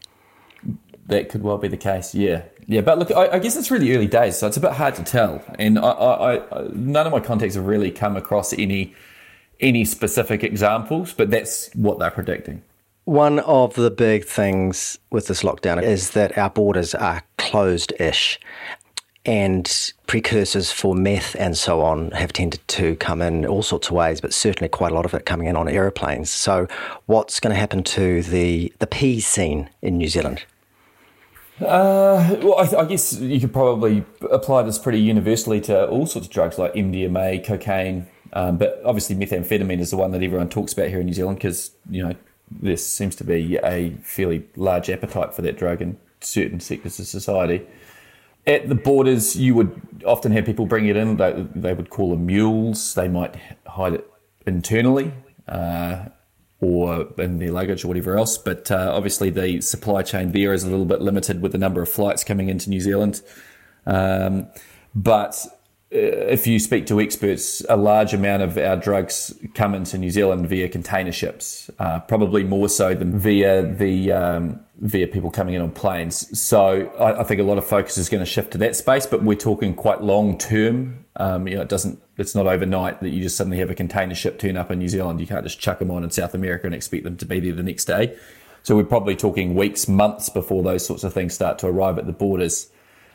That 1.07 1.29
could 1.29 1.43
well 1.43 1.57
be 1.57 1.67
the 1.67 1.77
case, 1.77 2.15
yeah. 2.15 2.43
Yeah, 2.67 2.81
but 2.81 2.97
look, 2.97 3.11
I, 3.11 3.27
I, 3.33 3.39
guess 3.39 3.55
it's 3.55 3.69
really 3.69 3.95
early 3.95 4.07
days, 4.07 4.37
so 4.37 4.47
it's 4.47 4.57
a 4.57 4.59
bit 4.59 4.71
hard 4.71 4.95
to 4.95 5.03
tell. 5.03 5.43
And 5.59 5.77
I, 5.77 5.83
I, 5.83 6.61
I, 6.61 6.67
none 6.73 7.05
of 7.05 7.11
my 7.11 7.19
contacts 7.19 7.55
have 7.55 7.65
really 7.65 7.91
come 7.91 8.17
across 8.17 8.53
any 8.53 8.95
any 9.59 9.85
specific 9.85 10.43
examples, 10.43 11.13
but 11.13 11.29
that's 11.29 11.73
what 11.75 11.99
they're 11.99 12.11
predicting. 12.11 12.61
One 13.05 13.39
of 13.39 13.75
the 13.75 13.91
big 13.91 14.25
things 14.25 14.97
with 15.11 15.27
this 15.27 15.43
lockdown 15.43 15.81
is 15.81 16.11
that 16.11 16.37
our 16.37 16.49
borders 16.49 16.95
are 16.95 17.23
closed 17.37 17.93
ish. 17.99 18.39
And 19.25 19.93
precursors 20.05 20.71
for 20.71 20.93
meth 20.93 21.35
and 21.39 21.57
so 21.57 21.81
on 21.81 22.11
have 22.11 22.31
tended 22.31 22.65
to 22.69 22.95
come 22.97 23.21
in 23.21 23.45
all 23.45 23.63
sorts 23.63 23.87
of 23.87 23.93
ways, 23.93 24.21
but 24.21 24.33
certainly 24.33 24.69
quite 24.69 24.91
a 24.91 24.95
lot 24.95 25.05
of 25.05 25.13
it 25.15 25.25
coming 25.25 25.47
in 25.47 25.55
on 25.55 25.67
aeroplanes. 25.67 26.29
So, 26.29 26.67
what's 27.07 27.39
going 27.39 27.53
to 27.53 27.59
happen 27.59 27.83
to 27.83 28.21
the, 28.21 28.71
the 28.77 28.85
P 28.85 29.19
scene 29.19 29.69
in 29.81 29.97
New 29.97 30.07
Zealand? 30.07 30.43
Uh, 31.59 32.35
well, 32.41 32.55
I, 32.59 32.81
I, 32.81 32.85
guess 32.85 33.13
you 33.13 33.39
could 33.39 33.53
probably 33.53 34.03
apply 34.29 34.63
this 34.63 34.77
pretty 34.77 34.99
universally 34.99 35.61
to 35.61 35.87
all 35.87 36.05
sorts 36.05 36.27
of 36.27 36.33
drugs 36.33 36.57
like 36.57 36.73
MDMA, 36.73 37.45
cocaine, 37.45 38.07
um, 38.33 38.57
but 38.57 38.81
obviously 38.83 39.15
methamphetamine 39.15 39.79
is 39.79 39.91
the 39.91 39.97
one 39.97 40.11
that 40.11 40.21
everyone 40.21 40.49
talks 40.49 40.73
about 40.73 40.89
here 40.89 40.99
in 40.99 41.05
New 41.05 41.13
Zealand 41.13 41.37
because 41.37 41.71
you 41.89 42.03
know 42.03 42.13
there 42.51 42.75
seems 42.75 43.15
to 43.15 43.23
be 43.23 43.57
a 43.63 43.91
fairly 44.03 44.45
large 44.57 44.89
appetite 44.89 45.33
for 45.33 45.41
that 45.43 45.57
drug 45.57 45.81
in 45.81 45.97
certain 46.19 46.59
sectors 46.59 46.99
of 46.99 47.07
society. 47.07 47.65
At 48.47 48.69
the 48.69 48.75
borders, 48.75 49.35
you 49.35 49.55
would 49.55 50.03
often 50.05 50.31
have 50.31 50.45
people 50.45 50.65
bring 50.65 50.87
it 50.87 50.95
in. 50.95 51.17
They, 51.17 51.47
they 51.55 51.73
would 51.73 51.89
call 51.89 52.11
them 52.11 52.25
mules. 52.25 52.93
They 52.93 53.07
might 53.07 53.35
hide 53.65 53.93
it 53.93 54.11
internally 54.45 55.11
uh, 55.47 56.05
or 56.61 57.07
in 57.17 57.39
their 57.39 57.51
luggage 57.51 57.83
or 57.83 57.87
whatever 57.87 58.17
else. 58.17 58.37
But 58.37 58.69
uh, 58.69 58.91
obviously, 58.93 59.29
the 59.29 59.61
supply 59.61 60.03
chain 60.03 60.31
there 60.31 60.53
is 60.53 60.63
a 60.63 60.69
little 60.69 60.85
bit 60.85 61.01
limited 61.01 61.41
with 61.41 61.51
the 61.51 61.57
number 61.57 61.81
of 61.81 61.89
flights 61.89 62.23
coming 62.23 62.49
into 62.49 62.69
New 62.69 62.79
Zealand. 62.79 63.21
Um, 63.85 64.47
but 64.93 65.45
uh, 65.93 65.97
if 65.97 66.47
you 66.47 66.59
speak 66.59 66.85
to 66.87 66.99
experts, 66.99 67.63
a 67.67 67.77
large 67.77 68.13
amount 68.13 68.43
of 68.43 68.57
our 68.57 68.77
drugs 68.77 69.33
come 69.53 69.75
into 69.75 69.97
New 69.97 70.11
Zealand 70.11 70.47
via 70.47 70.69
container 70.69 71.11
ships, 71.11 71.69
uh, 71.79 71.99
probably 72.01 72.43
more 72.43 72.69
so 72.69 72.93
than 72.93 73.19
via 73.19 73.61
the 73.61 74.11
um, 74.11 74.59
via 74.79 75.07
people 75.07 75.31
coming 75.31 75.53
in 75.53 75.61
on 75.61 75.71
planes. 75.71 76.37
So 76.39 76.87
I, 76.99 77.21
I, 77.21 77.23
think 77.23 77.39
a 77.39 77.43
lot 77.43 77.57
of 77.57 77.65
focus 77.65 77.97
is 77.97 78.09
going 78.09 78.23
to 78.23 78.29
shift 78.29 78.51
to 78.51 78.57
that 78.59 78.75
space, 78.75 79.05
but 79.05 79.23
we're 79.23 79.35
talking 79.35 79.73
quite 79.73 80.01
long 80.01 80.37
term. 80.37 81.05
Um, 81.15 81.47
you 81.47 81.55
know, 81.55 81.61
it 81.61 81.69
doesn't. 81.69 82.01
It's 82.17 82.35
not 82.35 82.47
overnight 82.47 83.01
that 83.01 83.09
you 83.09 83.21
just 83.21 83.37
suddenly 83.37 83.59
have 83.59 83.69
a 83.69 83.75
container 83.75 84.15
ship 84.15 84.39
turn 84.39 84.57
up 84.57 84.71
in 84.71 84.79
New 84.79 84.89
Zealand. 84.89 85.19
You 85.19 85.27
can't 85.27 85.43
just 85.43 85.59
chuck 85.59 85.79
them 85.79 85.91
on 85.91 86.03
in 86.03 86.11
South 86.11 86.33
America 86.33 86.65
and 86.65 86.75
expect 86.75 87.03
them 87.03 87.17
to 87.17 87.25
be 87.25 87.39
there 87.39 87.53
the 87.53 87.63
next 87.63 87.85
day. 87.85 88.17
So 88.63 88.75
we're 88.75 88.83
probably 88.83 89.15
talking 89.15 89.55
weeks, 89.55 89.87
months 89.87 90.29
before 90.29 90.63
those 90.63 90.85
sorts 90.85 91.03
of 91.03 91.13
things 91.13 91.33
start 91.33 91.59
to 91.59 91.67
arrive 91.67 91.97
at 91.97 92.05
the 92.05 92.13
borders, 92.13 92.69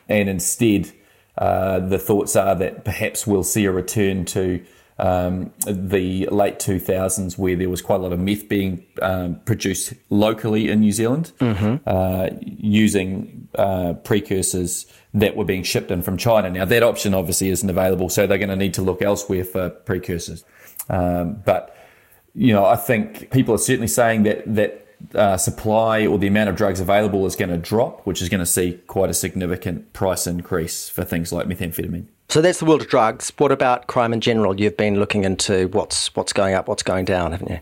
and 0.07 0.29
instead 0.29 0.91
uh, 1.37 1.79
the 1.79 1.99
thoughts 1.99 2.35
are 2.35 2.55
that 2.55 2.85
perhaps 2.85 3.27
we'll 3.27 3.43
see 3.43 3.65
a 3.65 3.71
return 3.71 4.25
to 4.25 4.63
um, 5.01 5.51
the 5.65 6.27
late 6.31 6.59
2000s 6.59 7.35
where 7.35 7.55
there 7.55 7.69
was 7.69 7.81
quite 7.81 7.99
a 7.99 8.03
lot 8.03 8.13
of 8.13 8.19
meth 8.19 8.47
being 8.47 8.85
um, 9.01 9.35
produced 9.45 9.93
locally 10.11 10.69
in 10.69 10.81
New 10.81 10.91
Zealand 10.91 11.31
mm-hmm. 11.39 11.77
uh, 11.87 12.27
using 12.41 13.47
uh, 13.55 13.93
precursors 14.03 14.85
that 15.15 15.35
were 15.35 15.43
being 15.43 15.63
shipped 15.63 15.89
in 15.89 16.03
from 16.03 16.17
China. 16.17 16.51
Now, 16.51 16.65
that 16.65 16.83
option 16.83 17.15
obviously 17.15 17.49
isn't 17.49 17.69
available, 17.69 18.09
so 18.09 18.27
they're 18.27 18.37
going 18.37 18.49
to 18.49 18.55
need 18.55 18.75
to 18.75 18.83
look 18.83 19.01
elsewhere 19.01 19.43
for 19.43 19.71
precursors. 19.71 20.45
Um, 20.87 21.41
but, 21.45 21.75
you 22.35 22.53
know, 22.53 22.63
I 22.63 22.75
think 22.75 23.31
people 23.31 23.55
are 23.55 23.59
certainly 23.59 23.87
saying 23.87 24.23
that, 24.23 24.43
that 24.53 24.87
uh, 25.15 25.35
supply 25.35 26.05
or 26.05 26.19
the 26.19 26.27
amount 26.27 26.49
of 26.49 26.55
drugs 26.55 26.79
available 26.79 27.25
is 27.25 27.35
going 27.35 27.49
to 27.49 27.57
drop, 27.57 28.05
which 28.05 28.21
is 28.21 28.29
going 28.29 28.39
to 28.39 28.45
see 28.45 28.73
quite 28.85 29.09
a 29.09 29.15
significant 29.15 29.93
price 29.93 30.27
increase 30.27 30.89
for 30.89 31.03
things 31.03 31.33
like 31.33 31.47
methamphetamine. 31.47 32.05
So 32.31 32.41
that's 32.41 32.59
the 32.59 32.65
world 32.65 32.81
of 32.81 32.87
drugs. 32.87 33.33
What 33.39 33.51
about 33.51 33.87
crime 33.87 34.13
in 34.13 34.21
general? 34.21 34.57
You've 34.57 34.77
been 34.77 34.97
looking 34.97 35.25
into 35.25 35.67
what's 35.67 36.15
what's 36.15 36.31
going 36.31 36.53
up, 36.53 36.69
what's 36.69 36.81
going 36.81 37.03
down, 37.03 37.33
haven't 37.33 37.49
you? 37.49 37.59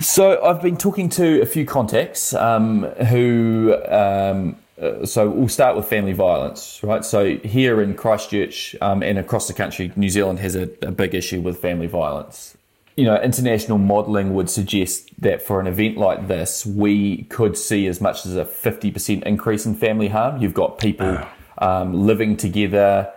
So 0.00 0.42
I've 0.42 0.62
been 0.62 0.78
talking 0.78 1.10
to 1.10 1.42
a 1.42 1.46
few 1.46 1.66
contacts 1.66 2.32
um, 2.32 2.84
who. 2.84 3.76
Um, 3.86 4.56
uh, 4.80 5.04
so 5.04 5.28
we'll 5.28 5.48
start 5.48 5.76
with 5.76 5.84
family 5.84 6.14
violence, 6.14 6.80
right? 6.82 7.04
So 7.04 7.36
here 7.36 7.82
in 7.82 7.94
Christchurch 7.94 8.74
um, 8.80 9.02
and 9.02 9.18
across 9.18 9.46
the 9.46 9.52
country, 9.52 9.92
New 9.94 10.08
Zealand 10.08 10.38
has 10.38 10.56
a, 10.56 10.70
a 10.80 10.90
big 10.90 11.14
issue 11.14 11.42
with 11.42 11.58
family 11.58 11.86
violence 11.86 12.56
you 12.96 13.04
know, 13.04 13.16
international 13.22 13.78
modelling 13.78 14.34
would 14.34 14.50
suggest 14.50 15.08
that 15.18 15.40
for 15.40 15.58
an 15.58 15.66
event 15.66 15.96
like 15.96 16.28
this, 16.28 16.66
we 16.66 17.22
could 17.24 17.56
see 17.56 17.86
as 17.86 17.98
much 17.98 18.26
as 18.26 18.36
a 18.36 18.44
50% 18.44 19.22
increase 19.22 19.64
in 19.64 19.74
family 19.74 20.08
harm. 20.08 20.42
You've 20.42 20.52
got 20.52 20.78
people 20.78 21.18
um, 21.58 21.94
living 21.94 22.36
together, 22.36 23.10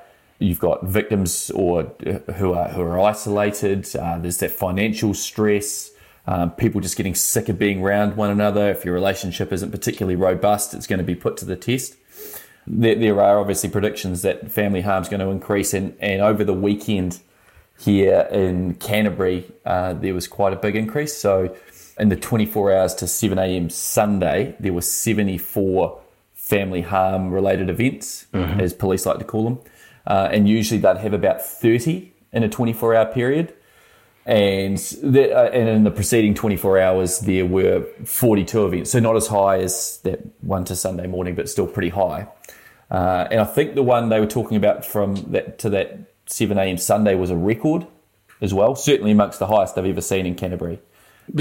you've 0.44 0.60
got 0.60 0.84
victims 0.84 1.50
or 1.52 1.92
uh, 2.06 2.32
who 2.34 2.54
are 2.54 2.70
who 2.70 2.82
are 2.82 3.00
isolated. 3.00 3.88
Uh, 3.96 4.20
there's 4.20 4.38
that 4.38 4.52
financial 4.52 5.14
stress. 5.14 5.92
Um, 6.26 6.52
people 6.52 6.80
just 6.80 6.96
getting 6.96 7.16
sick 7.16 7.50
of 7.50 7.60
being 7.60 7.82
around 7.82 8.16
one 8.16 8.30
another. 8.30 8.70
If 8.70 8.86
your 8.86 8.94
relationship 8.94 9.52
isn't 9.52 9.72
particularly 9.72 10.16
robust, 10.16 10.74
it's 10.74 10.88
going 10.88 11.00
to 11.00 11.06
be 11.06 11.16
put 11.16 11.38
to 11.38 11.46
the 11.46 11.56
test. 11.56 11.96
There, 12.66 12.96
there 12.96 13.22
are 13.22 13.40
obviously 13.40 13.70
predictions 13.70 14.22
that 14.22 14.50
family 14.50 14.82
harm 14.82 15.04
is 15.04 15.10
going 15.10 15.20
to 15.20 15.30
increase, 15.30 15.74
and, 15.74 15.96
and 16.00 16.22
over 16.22 16.46
the 16.46 16.54
weekend 16.54 17.20
here 17.78 18.28
in 18.32 18.76
Canterbury, 18.76 19.52
uh, 19.66 19.94
there 19.94 20.14
was 20.14 20.28
quite 20.28 20.54
a 20.54 20.56
big 20.56 20.76
increase. 20.78 21.18
So, 21.18 21.56
in 22.00 22.08
the 22.08 22.16
24 22.16 22.74
hours 22.74 22.96
to 22.96 23.08
7 23.08 23.38
a.m. 23.38 23.70
Sunday, 23.70 24.56
there 24.60 24.72
were 24.72 24.82
74 24.82 26.00
family 26.34 26.82
harm 26.82 27.32
related 27.32 27.70
events, 27.70 28.28
mm-hmm. 28.34 28.60
as 28.62 28.74
police 28.74 29.06
like 29.06 29.20
to 29.20 29.26
call 29.26 29.44
them. 29.44 29.60
Uh, 30.06 30.30
and 30.32 30.48
usually 30.48 30.80
they'd 30.80 30.98
have 30.98 31.14
about 31.14 31.42
30 31.42 32.12
in 32.32 32.44
a 32.44 32.50
24 32.50 32.96
hour 32.96 33.06
period. 33.06 33.54
And, 34.26 34.78
the, 34.78 35.36
uh, 35.36 35.50
and 35.50 35.68
in 35.68 35.84
the 35.84 35.92
preceding 35.92 36.34
24 36.34 36.80
hours, 36.80 37.20
there 37.20 37.46
were 37.46 37.86
42 38.06 38.66
events. 38.66 38.92
So, 38.92 39.00
not 39.00 39.18
as 39.18 39.28
high 39.28 39.60
as 39.60 40.00
that 40.04 40.22
one 40.42 40.64
to 40.66 40.78
Sunday 40.78 41.08
morning, 41.08 41.36
but 41.36 41.50
still 41.50 41.68
pretty 41.68 41.90
high. 41.90 42.28
Uh, 42.90 43.28
and 43.32 43.42
I 43.42 43.46
think 43.46 43.76
the 43.76 43.84
one 43.84 44.10
they 44.10 44.20
were 44.22 44.28
talking 44.28 44.56
about 44.56 44.86
from 44.86 45.16
that 45.32 45.60
to 45.60 45.70
that 45.72 46.00
7 46.28 46.58
a.m. 46.58 46.78
Sunday 46.78 47.16
was 47.16 47.32
a 47.32 47.36
record 47.36 47.86
as 48.40 48.54
well, 48.54 48.76
certainly 48.76 49.12
amongst 49.12 49.40
the 49.40 49.48
highest 49.48 49.78
I've 49.78 49.86
ever 49.86 50.02
seen 50.02 50.26
in 50.26 50.36
Canterbury. 50.36 50.80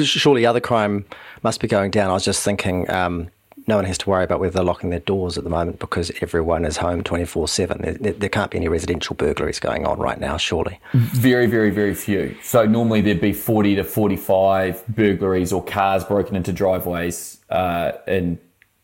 Surely 0.02 0.46
other 0.46 0.60
crime 0.60 1.04
must 1.42 1.60
be 1.60 1.68
going 1.68 1.90
down. 1.90 2.10
I 2.10 2.14
was 2.14 2.24
just 2.24 2.42
thinking 2.42 2.88
um, 2.90 3.30
no 3.66 3.76
one 3.76 3.84
has 3.84 3.98
to 3.98 4.10
worry 4.10 4.24
about 4.24 4.40
whether 4.40 4.52
they're 4.52 4.64
locking 4.64 4.90
their 4.90 5.00
doors 5.00 5.38
at 5.38 5.44
the 5.44 5.50
moment 5.50 5.78
because 5.78 6.10
everyone 6.20 6.64
is 6.64 6.76
home 6.76 7.02
24 7.02 7.48
7. 7.48 7.98
There, 8.00 8.12
there 8.12 8.28
can't 8.28 8.50
be 8.50 8.58
any 8.58 8.68
residential 8.68 9.14
burglaries 9.14 9.60
going 9.60 9.86
on 9.86 9.98
right 9.98 10.18
now, 10.18 10.36
surely. 10.36 10.80
Very, 10.92 11.46
very, 11.46 11.70
very 11.70 11.94
few. 11.94 12.36
So 12.42 12.66
normally 12.66 13.00
there'd 13.00 13.20
be 13.20 13.32
40 13.32 13.76
to 13.76 13.84
45 13.84 14.86
burglaries 14.88 15.52
or 15.52 15.62
cars 15.64 16.04
broken 16.04 16.36
into 16.36 16.52
driveways 16.52 17.38
uh, 17.50 17.92
in 18.06 18.38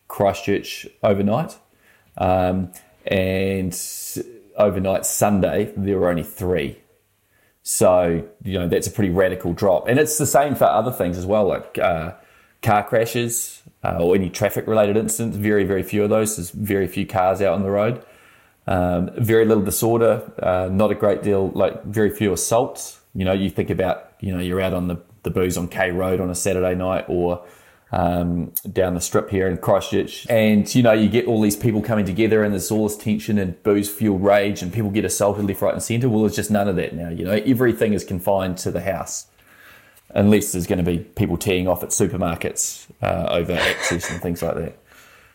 Christchurch 0.06 0.86
overnight. 1.02 1.56
Um, 2.16 2.72
and 3.06 3.78
overnight 4.56 5.06
Sunday, 5.06 5.72
there 5.76 5.98
were 5.98 6.08
only 6.08 6.24
three. 6.24 6.78
So, 7.62 8.26
you 8.44 8.58
know, 8.58 8.68
that's 8.68 8.86
a 8.86 8.90
pretty 8.90 9.10
radical 9.10 9.52
drop. 9.52 9.88
And 9.88 9.98
it's 9.98 10.18
the 10.18 10.26
same 10.26 10.54
for 10.54 10.64
other 10.64 10.90
things 10.90 11.18
as 11.18 11.26
well, 11.26 11.46
like 11.46 11.78
uh, 11.78 12.12
car 12.62 12.82
crashes 12.82 13.62
uh, 13.84 13.98
or 14.00 14.14
any 14.14 14.30
traffic 14.30 14.66
related 14.66 14.96
incidents. 14.96 15.36
Very, 15.36 15.64
very 15.64 15.82
few 15.82 16.04
of 16.04 16.10
those. 16.10 16.36
There's 16.36 16.50
very 16.50 16.86
few 16.86 17.06
cars 17.06 17.40
out 17.40 17.54
on 17.54 17.62
the 17.62 17.70
road. 17.70 18.04
Um, 18.66 19.10
very 19.16 19.46
little 19.46 19.64
disorder, 19.64 20.30
uh, 20.42 20.68
not 20.70 20.90
a 20.90 20.94
great 20.94 21.22
deal, 21.22 21.48
like 21.50 21.84
very 21.84 22.10
few 22.10 22.32
assaults. 22.32 23.00
You 23.14 23.24
know, 23.24 23.32
you 23.32 23.48
think 23.48 23.70
about, 23.70 24.12
you 24.20 24.30
know, 24.30 24.40
you're 24.40 24.60
out 24.60 24.74
on 24.74 24.88
the 24.88 24.98
the 25.22 25.30
booze 25.30 25.56
on 25.56 25.68
K 25.68 25.90
Road 25.90 26.20
on 26.20 26.30
a 26.30 26.34
Saturday 26.34 26.74
night 26.74 27.04
or 27.08 27.44
um, 27.92 28.52
down 28.70 28.94
the 28.94 29.00
strip 29.00 29.30
here 29.30 29.48
in 29.48 29.56
Christchurch. 29.56 30.26
And, 30.28 30.72
you 30.74 30.82
know, 30.82 30.92
you 30.92 31.08
get 31.08 31.26
all 31.26 31.40
these 31.40 31.56
people 31.56 31.80
coming 31.80 32.04
together 32.04 32.42
and 32.42 32.52
there's 32.52 32.70
all 32.70 32.86
this 32.86 32.96
tension 32.96 33.38
and 33.38 33.60
booze 33.62 33.90
fueled 33.90 34.22
rage 34.22 34.62
and 34.62 34.72
people 34.72 34.90
get 34.90 35.04
assaulted 35.04 35.46
left, 35.46 35.62
right, 35.62 35.72
and 35.72 35.82
centre. 35.82 36.08
Well, 36.08 36.20
there's 36.20 36.36
just 36.36 36.50
none 36.50 36.68
of 36.68 36.76
that 36.76 36.94
now. 36.94 37.08
You 37.08 37.24
know, 37.24 37.32
everything 37.32 37.94
is 37.94 38.04
confined 38.04 38.58
to 38.58 38.70
the 38.70 38.82
house 38.82 39.26
unless 40.10 40.52
there's 40.52 40.66
going 40.66 40.84
to 40.84 40.90
be 40.90 40.98
people 40.98 41.36
teeing 41.36 41.68
off 41.68 41.82
at 41.82 41.90
supermarkets 41.90 42.86
uh, 43.02 43.26
over 43.30 43.52
access 43.52 44.10
and 44.10 44.20
things 44.20 44.42
like 44.42 44.56
that. 44.56 44.78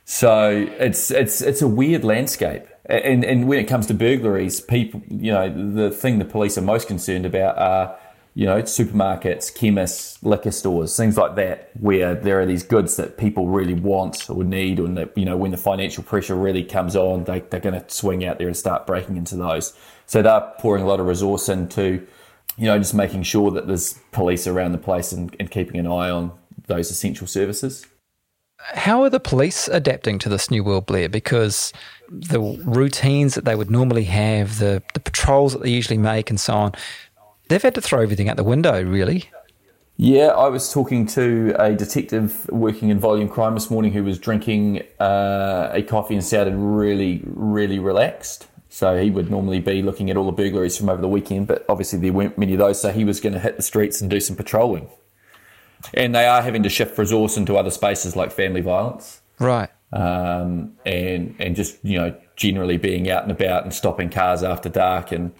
So 0.05 0.67
it's 0.79 1.11
it's 1.11 1.41
it's 1.41 1.61
a 1.61 1.67
weird 1.67 2.03
landscape. 2.03 2.65
And 2.85 3.23
and 3.23 3.47
when 3.47 3.59
it 3.59 3.65
comes 3.65 3.87
to 3.87 3.93
burglaries, 3.93 4.59
people, 4.59 5.01
you 5.07 5.31
know, 5.31 5.73
the 5.73 5.89
thing 5.89 6.19
the 6.19 6.25
police 6.25 6.57
are 6.57 6.61
most 6.61 6.87
concerned 6.87 7.25
about 7.25 7.57
are, 7.57 7.95
you 8.35 8.45
know, 8.45 8.61
supermarkets, 8.63 9.53
chemists, 9.53 10.21
liquor 10.21 10.51
stores, 10.51 10.97
things 10.97 11.15
like 11.15 11.35
that, 11.35 11.69
where 11.79 12.15
there 12.15 12.41
are 12.41 12.45
these 12.45 12.63
goods 12.63 12.97
that 12.97 13.17
people 13.17 13.47
really 13.47 13.75
want 13.75 14.29
or 14.29 14.43
need, 14.43 14.79
and 14.79 14.97
that 14.97 15.17
you 15.17 15.23
know, 15.23 15.37
when 15.37 15.51
the 15.51 15.57
financial 15.57 16.03
pressure 16.03 16.35
really 16.35 16.63
comes 16.63 16.97
on, 16.97 17.23
they 17.23 17.39
they're 17.39 17.61
going 17.61 17.79
to 17.79 17.89
swing 17.89 18.25
out 18.25 18.39
there 18.39 18.47
and 18.47 18.57
start 18.57 18.85
breaking 18.85 19.15
into 19.15 19.37
those. 19.37 19.73
So 20.05 20.21
they're 20.21 20.51
pouring 20.59 20.83
a 20.83 20.87
lot 20.87 20.99
of 20.99 21.05
resource 21.05 21.47
into, 21.47 22.05
you 22.57 22.65
know, 22.65 22.77
just 22.77 22.93
making 22.93 23.23
sure 23.23 23.51
that 23.51 23.67
there's 23.67 23.99
police 24.11 24.47
around 24.47 24.71
the 24.71 24.77
place 24.77 25.11
and, 25.11 25.35
and 25.39 25.49
keeping 25.49 25.79
an 25.79 25.87
eye 25.87 26.09
on 26.09 26.31
those 26.67 26.91
essential 26.91 27.27
services. 27.27 27.85
How 28.59 29.03
are 29.03 29.09
the 29.09 29.19
police 29.19 29.67
adapting 29.67 30.19
to 30.19 30.29
this 30.29 30.49
new 30.49 30.63
world, 30.63 30.85
Blair? 30.85 31.09
Because 31.09 31.73
the 32.09 32.39
routines 32.39 33.35
that 33.35 33.43
they 33.43 33.55
would 33.55 33.69
normally 33.69 34.05
have, 34.05 34.59
the, 34.59 34.81
the 34.93 34.99
patrols 34.99 35.53
that 35.53 35.63
they 35.63 35.69
usually 35.69 35.97
make, 35.97 36.29
and 36.29 36.39
so 36.39 36.53
on, 36.53 36.71
they've 37.49 37.61
had 37.61 37.75
to 37.75 37.81
throw 37.81 38.01
everything 38.01 38.29
out 38.29 38.37
the 38.37 38.43
window, 38.43 38.81
really. 38.81 39.29
Yeah, 39.97 40.27
I 40.27 40.47
was 40.47 40.71
talking 40.71 41.05
to 41.07 41.55
a 41.59 41.73
detective 41.73 42.49
working 42.49 42.89
in 42.89 42.99
volume 42.99 43.29
crime 43.29 43.53
this 43.53 43.69
morning 43.69 43.91
who 43.91 44.03
was 44.03 44.17
drinking 44.17 44.83
uh, 44.99 45.69
a 45.71 45.83
coffee 45.83 46.15
and 46.15 46.23
sounded 46.23 46.55
really, 46.55 47.21
really 47.25 47.79
relaxed. 47.79 48.47
So 48.73 48.99
he 48.99 49.11
would 49.11 49.29
normally 49.29 49.59
be 49.59 49.83
looking 49.83 50.09
at 50.09 50.17
all 50.17 50.25
the 50.25 50.31
burglaries 50.31 50.75
from 50.75 50.89
over 50.89 50.99
the 50.99 51.07
weekend, 51.07 51.45
but 51.45 51.63
obviously 51.69 51.99
there 51.99 52.11
weren't 52.11 52.39
many 52.39 52.53
of 52.53 52.57
those, 52.59 52.81
so 52.81 52.91
he 52.91 53.05
was 53.05 53.19
going 53.19 53.33
to 53.33 53.39
hit 53.39 53.55
the 53.55 53.61
streets 53.61 54.01
and 54.01 54.09
do 54.09 54.19
some 54.19 54.35
patrolling 54.35 54.87
and 55.93 56.15
they 56.15 56.25
are 56.25 56.41
having 56.41 56.63
to 56.63 56.69
shift 56.69 56.97
resource 56.97 57.35
into 57.37 57.57
other 57.57 57.69
spaces 57.69 58.15
like 58.15 58.31
family 58.31 58.61
violence, 58.61 59.21
Right. 59.37 59.69
um, 59.91 60.71
and 60.85 61.35
and 61.39 61.55
just 61.57 61.77
you 61.83 61.97
know 61.99 62.15
generally 62.37 62.77
being 62.77 63.09
out 63.11 63.23
and 63.23 63.31
about 63.31 63.63
and 63.63 63.73
stopping 63.73 64.09
cars 64.09 64.43
after 64.43 64.69
dark, 64.69 65.11
and 65.11 65.33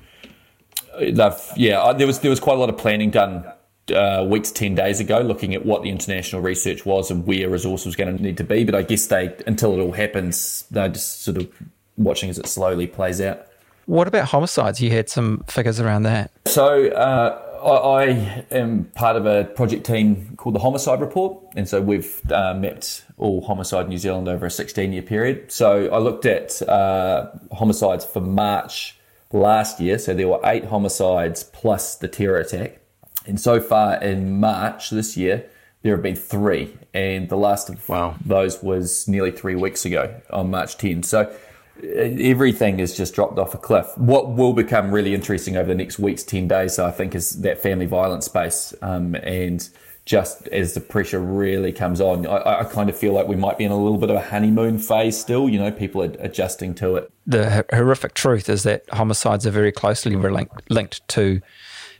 they've 1.00 1.40
yeah 1.56 1.82
I- 1.82 1.94
there 1.94 2.08
was 2.08 2.20
there 2.20 2.30
was 2.30 2.40
quite 2.42 2.58
a 2.58 2.60
lot 2.60 2.70
of 2.70 2.78
planning 2.78 3.10
done. 3.10 3.46
Uh, 3.94 4.26
weeks, 4.26 4.50
10 4.50 4.76
days 4.76 5.02
ago, 5.02 5.20
looking 5.20 5.54
at 5.54 5.66
what 5.66 5.84
the 5.84 5.90
international 5.90 6.42
research 6.42 6.86
was 6.86 7.12
and 7.12 7.28
where 7.28 7.50
resource 7.50 7.86
was 7.86 7.98
going 7.98 8.16
to 8.16 8.24
need 8.24 8.38
to 8.38 8.44
be. 8.46 8.64
But 8.64 8.76
I 8.76 8.82
guess 8.82 9.08
they, 9.08 9.36
until 9.46 9.74
it 9.78 9.82
all 9.84 9.92
happens, 9.92 10.64
they're 10.72 10.88
just 10.88 11.22
sort 11.22 11.36
of 11.36 11.50
watching 11.98 12.30
as 12.30 12.38
it 12.38 12.48
slowly 12.48 12.88
plays 12.88 13.22
out. 13.22 13.48
What 13.86 14.08
about 14.08 14.26
homicides? 14.30 14.80
You 14.82 14.92
had 14.92 15.10
some 15.10 15.44
figures 15.48 15.80
around 15.80 16.04
that. 16.04 16.32
So 16.46 16.88
uh, 16.88 17.42
I, 17.64 18.04
I 18.06 18.46
am 18.52 18.86
part 18.96 19.16
of 19.18 19.26
a 19.26 19.44
project 19.44 19.86
team 19.86 20.36
called 20.38 20.56
the 20.56 20.60
Homicide 20.60 21.02
Report, 21.02 21.38
and 21.58 21.68
so 21.68 21.82
we've 21.82 22.22
uh, 22.32 22.54
mapped 22.54 23.04
all 23.18 23.42
homicide 23.42 23.86
in 23.86 23.90
New 23.90 23.98
Zealand 23.98 24.28
over 24.30 24.46
a 24.46 24.50
16-year 24.50 25.02
period. 25.02 25.52
So 25.52 25.88
I 25.92 25.98
looked 25.98 26.26
at 26.26 26.62
uh, 26.62 27.30
homicides 27.52 28.06
for 28.06 28.22
March 28.22 28.98
last 29.34 29.80
year. 29.82 30.00
So 30.00 30.14
there 30.14 30.28
were 30.30 30.40
eight 30.46 30.66
homicides 30.66 31.44
plus 31.44 31.96
the 31.96 32.08
terror 32.08 32.38
attack, 32.38 32.80
and 33.28 33.40
so 33.40 33.60
far 33.60 34.02
in 34.02 34.40
March 34.40 34.92
this 34.92 35.18
year 35.18 35.46
there 35.82 35.94
have 35.94 36.04
been 36.04 36.16
three, 36.16 36.78
and 36.94 37.28
the 37.28 37.36
last 37.36 37.70
of 37.70 37.90
Wow. 37.90 38.16
those 38.26 38.64
was 38.64 39.06
nearly 39.10 39.32
three 39.32 39.56
weeks 39.56 39.84
ago 39.84 40.22
on 40.30 40.50
March 40.50 40.78
10. 40.78 41.04
So 41.04 41.34
everything 41.82 42.80
is 42.80 42.96
just 42.96 43.14
dropped 43.14 43.40
off 43.40 43.54
a 43.54 43.58
cliff. 43.58 43.88
What 43.98 44.30
will 44.30 44.54
become 44.54 44.92
really 44.92 45.14
interesting 45.14 45.58
over 45.58 45.68
the 45.68 45.76
next 45.76 46.00
weeks, 46.00 46.24
10 46.24 46.48
days, 46.48 46.80
I 46.80 46.92
think, 46.92 47.16
is 47.16 47.42
that 47.42 47.62
family 47.62 47.86
violence 47.86 48.26
space. 48.26 48.74
Um, 48.82 49.16
and 49.16 49.68
just 50.06 50.48
as 50.50 50.74
the 50.74 50.82
pressure 50.82 51.20
really 51.20 51.72
comes 51.72 52.02
on, 52.02 52.28
I, 52.28 52.62
I 52.62 52.64
kind 52.66 52.90
of 52.90 52.98
feel 52.98 53.14
like 53.14 53.28
we 53.28 53.36
might 53.36 53.58
be 53.58 53.64
in 53.64 53.72
a 53.72 53.78
little 53.78 53.98
bit 53.98 54.10
of 54.10 54.18
a 54.18 54.22
honeymoon 54.22 54.78
phase 54.78 55.20
still. 55.20 55.50
You 55.50 55.60
know, 55.60 55.72
people 55.72 56.04
are 56.04 56.14
adjusting 56.20 56.76
to 56.76 56.98
it. 56.98 57.12
The 57.26 57.66
horrific 57.72 58.14
truth 58.14 58.50
is 58.50 58.64
that 58.64 58.84
homicides 58.92 59.48
are 59.48 59.52
very 59.52 59.72
closely 59.72 60.16
linked, 60.16 60.70
linked 60.70 61.08
to 61.10 61.42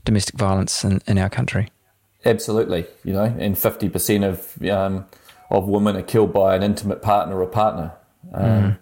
domestic 0.06 0.36
violence 0.36 0.84
in, 0.84 1.02
in 1.08 1.18
our 1.18 1.30
country. 1.30 1.72
Absolutely, 2.26 2.86
you 3.04 3.14
know, 3.14 3.36
and 3.38 3.58
fifty 3.58 3.90
percent 3.90 4.24
of 4.24 4.62
um, 4.70 5.06
of 5.50 5.68
women 5.68 5.98
are 5.98 6.02
killed 6.04 6.32
by 6.34 6.56
an 6.56 6.64
intimate 6.64 7.02
partner 7.02 7.42
or 7.42 7.48
partner. 7.48 7.94
Um, 8.34 8.78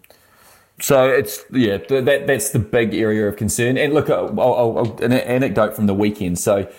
So 0.81 1.07
it's 1.07 1.45
yeah, 1.51 1.77
th- 1.77 2.05
that 2.05 2.27
that's 2.27 2.49
the 2.49 2.59
big 2.59 2.93
area 2.93 3.27
of 3.27 3.37
concern. 3.37 3.77
And 3.77 3.93
look, 3.93 4.09
I'll, 4.09 4.39
I'll, 4.39 4.77
I'll, 4.77 5.03
an 5.03 5.13
anecdote 5.13 5.75
from 5.75 5.85
the 5.85 5.93
weekend. 5.93 6.39
So 6.39 6.71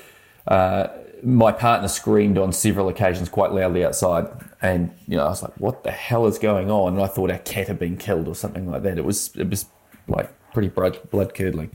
uh, 0.48 0.88
my 1.22 1.52
partner 1.52 1.86
screamed 1.88 2.36
on 2.36 2.52
several 2.52 2.88
occasions 2.88 3.28
quite 3.28 3.52
loudly 3.52 3.84
outside, 3.84 4.26
and 4.60 4.92
you 5.06 5.16
know 5.16 5.24
I 5.24 5.28
was 5.28 5.42
like, 5.42 5.54
"What 5.58 5.84
the 5.84 5.92
hell 5.92 6.26
is 6.26 6.38
going 6.38 6.70
on?" 6.70 6.94
And 6.94 7.02
I 7.02 7.06
thought 7.06 7.30
our 7.30 7.38
cat 7.38 7.68
had 7.68 7.78
been 7.78 7.96
killed 7.96 8.26
or 8.26 8.34
something 8.34 8.68
like 8.68 8.82
that. 8.82 8.98
It 8.98 9.04
was 9.04 9.30
it 9.36 9.48
was 9.48 9.66
like 10.08 10.30
pretty 10.52 10.68
blood 10.68 10.98
blood 11.10 11.34
curdling. 11.34 11.74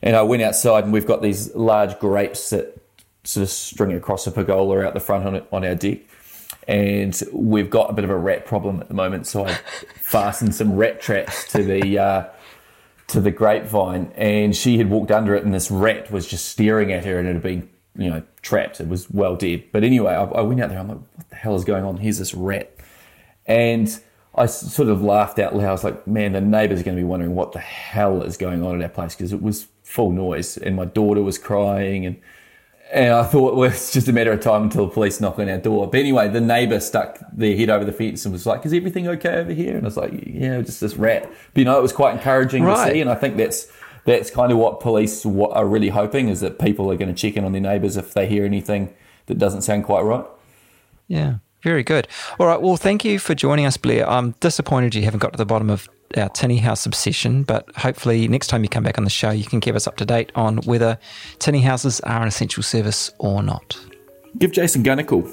And 0.00 0.14
I 0.14 0.22
went 0.22 0.42
outside, 0.42 0.84
and 0.84 0.92
we've 0.92 1.06
got 1.06 1.22
these 1.22 1.52
large 1.56 1.98
grapes 1.98 2.50
that 2.50 2.80
sort 3.24 3.42
of 3.42 3.50
string 3.50 3.92
across 3.92 4.28
a 4.28 4.30
pergola 4.30 4.84
out 4.84 4.94
the 4.94 5.00
front 5.00 5.26
on, 5.26 5.42
on 5.50 5.64
our 5.64 5.74
deck. 5.74 5.98
And 6.68 7.18
we've 7.32 7.70
got 7.70 7.88
a 7.88 7.94
bit 7.94 8.04
of 8.04 8.10
a 8.10 8.16
rat 8.16 8.44
problem 8.44 8.80
at 8.80 8.88
the 8.88 8.94
moment, 8.94 9.26
so 9.26 9.46
I 9.46 9.54
fastened 9.54 10.54
some 10.54 10.76
rat 10.76 11.00
traps 11.00 11.50
to 11.52 11.62
the 11.62 11.98
uh, 11.98 12.24
to 13.06 13.22
the 13.22 13.30
grapevine, 13.30 14.12
and 14.14 14.54
she 14.54 14.76
had 14.76 14.90
walked 14.90 15.10
under 15.10 15.34
it, 15.34 15.44
and 15.44 15.54
this 15.54 15.70
rat 15.70 16.10
was 16.12 16.26
just 16.26 16.44
staring 16.46 16.92
at 16.92 17.06
her, 17.06 17.18
and 17.18 17.26
it 17.26 17.32
had 17.32 17.42
been 17.42 17.70
you 17.96 18.10
know 18.10 18.22
trapped. 18.42 18.80
It 18.80 18.88
was 18.88 19.10
well 19.10 19.34
dead. 19.34 19.64
But 19.72 19.82
anyway, 19.82 20.12
I, 20.12 20.24
I 20.24 20.42
went 20.42 20.60
out 20.60 20.68
there. 20.68 20.78
I'm 20.78 20.88
like, 20.88 20.98
what 21.16 21.30
the 21.30 21.36
hell 21.36 21.56
is 21.56 21.64
going 21.64 21.84
on? 21.84 21.96
Here's 21.96 22.18
this 22.18 22.34
rat, 22.34 22.76
and 23.46 23.98
I 24.34 24.44
sort 24.44 24.90
of 24.90 25.02
laughed 25.02 25.38
out 25.38 25.56
loud. 25.56 25.68
I 25.68 25.72
was 25.72 25.84
like, 25.84 26.06
man, 26.06 26.32
the 26.32 26.42
neighbours 26.42 26.80
are 26.80 26.84
going 26.84 26.98
to 26.98 27.00
be 27.00 27.08
wondering 27.08 27.34
what 27.34 27.52
the 27.52 27.60
hell 27.60 28.22
is 28.22 28.36
going 28.36 28.62
on 28.62 28.76
at 28.76 28.82
our 28.82 28.90
place 28.90 29.16
because 29.16 29.32
it 29.32 29.40
was 29.40 29.68
full 29.82 30.10
noise, 30.10 30.58
and 30.58 30.76
my 30.76 30.84
daughter 30.84 31.22
was 31.22 31.38
crying, 31.38 32.04
and 32.04 32.20
and 32.92 33.12
I 33.12 33.22
thought, 33.22 33.54
well, 33.54 33.70
it's 33.70 33.92
just 33.92 34.08
a 34.08 34.12
matter 34.12 34.32
of 34.32 34.40
time 34.40 34.62
until 34.64 34.86
the 34.86 34.92
police 34.92 35.20
knock 35.20 35.38
on 35.38 35.48
our 35.48 35.58
door. 35.58 35.88
But 35.90 36.00
anyway, 36.00 36.28
the 36.28 36.40
neighbour 36.40 36.80
stuck 36.80 37.18
their 37.32 37.56
head 37.56 37.70
over 37.70 37.84
the 37.84 37.92
fence 37.92 38.24
and 38.24 38.32
was 38.32 38.46
like, 38.46 38.64
"Is 38.64 38.72
everything 38.72 39.08
okay 39.08 39.34
over 39.36 39.52
here?" 39.52 39.74
And 39.76 39.82
I 39.82 39.88
was 39.88 39.96
like, 39.96 40.12
"Yeah, 40.26 40.60
just 40.62 40.80
this 40.80 40.96
rat." 40.96 41.30
But 41.52 41.58
you 41.58 41.64
know, 41.64 41.78
it 41.78 41.82
was 41.82 41.92
quite 41.92 42.14
encouraging 42.14 42.64
Right. 42.64 42.86
to 42.86 42.92
see, 42.92 43.00
and 43.00 43.10
I 43.10 43.14
think 43.14 43.36
that's 43.36 43.66
that's 44.04 44.30
kind 44.30 44.50
of 44.52 44.58
what 44.58 44.80
police 44.80 45.26
are 45.26 45.66
really 45.66 45.90
hoping 45.90 46.28
is 46.28 46.40
that 46.40 46.58
people 46.58 46.90
are 46.90 46.96
going 46.96 47.14
to 47.14 47.20
check 47.20 47.36
in 47.36 47.44
on 47.44 47.52
their 47.52 47.60
neighbours 47.60 47.96
if 47.98 48.14
they 48.14 48.26
hear 48.26 48.44
anything 48.44 48.94
that 49.26 49.36
doesn't 49.38 49.62
sound 49.62 49.84
quite 49.84 50.00
right. 50.02 50.24
Yeah, 51.08 51.34
very 51.62 51.82
good. 51.82 52.08
All 52.38 52.46
right. 52.46 52.60
Well, 52.60 52.76
thank 52.76 53.04
you 53.04 53.18
for 53.18 53.34
joining 53.34 53.66
us, 53.66 53.76
Blair. 53.76 54.08
I'm 54.08 54.32
disappointed 54.40 54.94
you 54.94 55.02
haven't 55.02 55.20
got 55.20 55.32
to 55.32 55.38
the 55.38 55.46
bottom 55.46 55.70
of 55.70 55.88
our 56.16 56.28
tinny 56.30 56.58
house 56.58 56.86
obsession, 56.86 57.42
but 57.42 57.68
hopefully 57.76 58.28
next 58.28 58.46
time 58.46 58.62
you 58.62 58.68
come 58.68 58.82
back 58.82 58.96
on 58.98 59.04
the 59.04 59.10
show, 59.10 59.30
you 59.30 59.44
can 59.44 59.60
keep 59.60 59.74
us 59.74 59.86
up 59.86 59.96
to 59.96 60.06
date 60.06 60.32
on 60.34 60.58
whether 60.58 60.98
tinny 61.38 61.60
houses 61.60 62.00
are 62.00 62.22
an 62.22 62.28
essential 62.28 62.62
service 62.62 63.10
or 63.18 63.42
not. 63.42 63.78
Give 64.38 64.52
Jason 64.52 64.82
Gunn 64.82 65.00
a 65.00 65.04
call. 65.04 65.22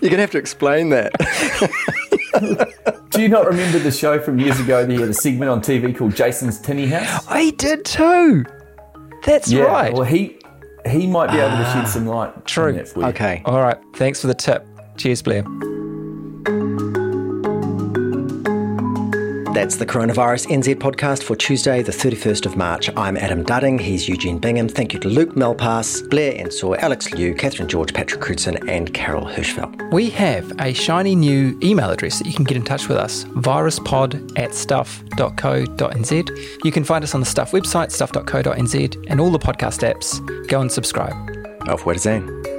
You're 0.00 0.10
going 0.10 0.16
to 0.16 0.20
have 0.20 0.30
to 0.32 0.38
explain 0.38 0.90
that. 0.90 1.12
Do 3.10 3.22
you 3.22 3.28
not 3.28 3.46
remember 3.46 3.78
the 3.78 3.90
show 3.90 4.20
from 4.20 4.38
years 4.38 4.60
ago? 4.60 4.86
The, 4.86 5.02
uh, 5.02 5.06
the 5.06 5.14
segment 5.14 5.50
on 5.50 5.60
TV 5.60 5.96
called 5.96 6.14
Jason's 6.14 6.60
Tinny 6.60 6.86
House. 6.86 7.26
I 7.28 7.50
did 7.50 7.84
too. 7.84 8.44
That's 9.24 9.52
right. 9.52 9.92
Well, 9.92 10.04
he 10.04 10.37
he 10.88 11.06
might 11.06 11.30
be 11.30 11.38
able 11.38 11.56
to 11.56 11.64
shed 11.64 11.84
ah, 11.84 11.86
some 11.86 12.06
light. 12.06 12.46
True. 12.46 12.70
On 12.70 12.76
that 12.76 12.88
for 12.88 13.00
you. 13.00 13.06
okay. 13.06 13.42
All 13.44 13.60
right. 13.60 13.78
Thanks 13.94 14.20
for 14.20 14.26
the 14.26 14.34
tip. 14.34 14.66
Cheers, 14.96 15.22
Blair. 15.22 15.44
That's 19.58 19.74
the 19.74 19.86
Coronavirus 19.86 20.46
NZ 20.46 20.76
podcast 20.76 21.24
for 21.24 21.34
Tuesday, 21.34 21.82
the 21.82 21.90
31st 21.90 22.46
of 22.46 22.56
March. 22.56 22.88
I'm 22.96 23.16
Adam 23.16 23.44
Dudding. 23.44 23.80
He's 23.80 24.08
Eugene 24.08 24.38
Bingham. 24.38 24.68
Thank 24.68 24.94
you 24.94 25.00
to 25.00 25.08
Luke 25.08 25.34
Malpass, 25.34 26.08
Blair 26.08 26.32
Ensor, 26.34 26.76
Alex 26.76 27.10
Liu, 27.10 27.34
Catherine 27.34 27.68
George, 27.68 27.92
Patrick 27.92 28.20
Crewdson, 28.20 28.68
and 28.68 28.94
Carol 28.94 29.24
Hirschfeld. 29.24 29.90
We 29.90 30.10
have 30.10 30.52
a 30.60 30.72
shiny 30.74 31.16
new 31.16 31.58
email 31.60 31.90
address 31.90 32.18
that 32.18 32.28
you 32.28 32.34
can 32.34 32.44
get 32.44 32.56
in 32.56 32.62
touch 32.62 32.86
with 32.86 32.98
us 32.98 33.24
viruspod 33.24 34.38
at 34.38 34.54
stuff.co.nz. 34.54 36.64
You 36.64 36.70
can 36.70 36.84
find 36.84 37.02
us 37.02 37.16
on 37.16 37.20
the 37.20 37.26
Stuff 37.26 37.50
website, 37.50 37.90
stuff.co.nz, 37.90 39.06
and 39.10 39.20
all 39.20 39.32
the 39.32 39.40
podcast 39.40 39.82
apps. 39.82 40.46
Go 40.46 40.60
and 40.60 40.70
subscribe. 40.70 41.16
Auf 41.68 41.84
Wiedersehen. 41.84 42.57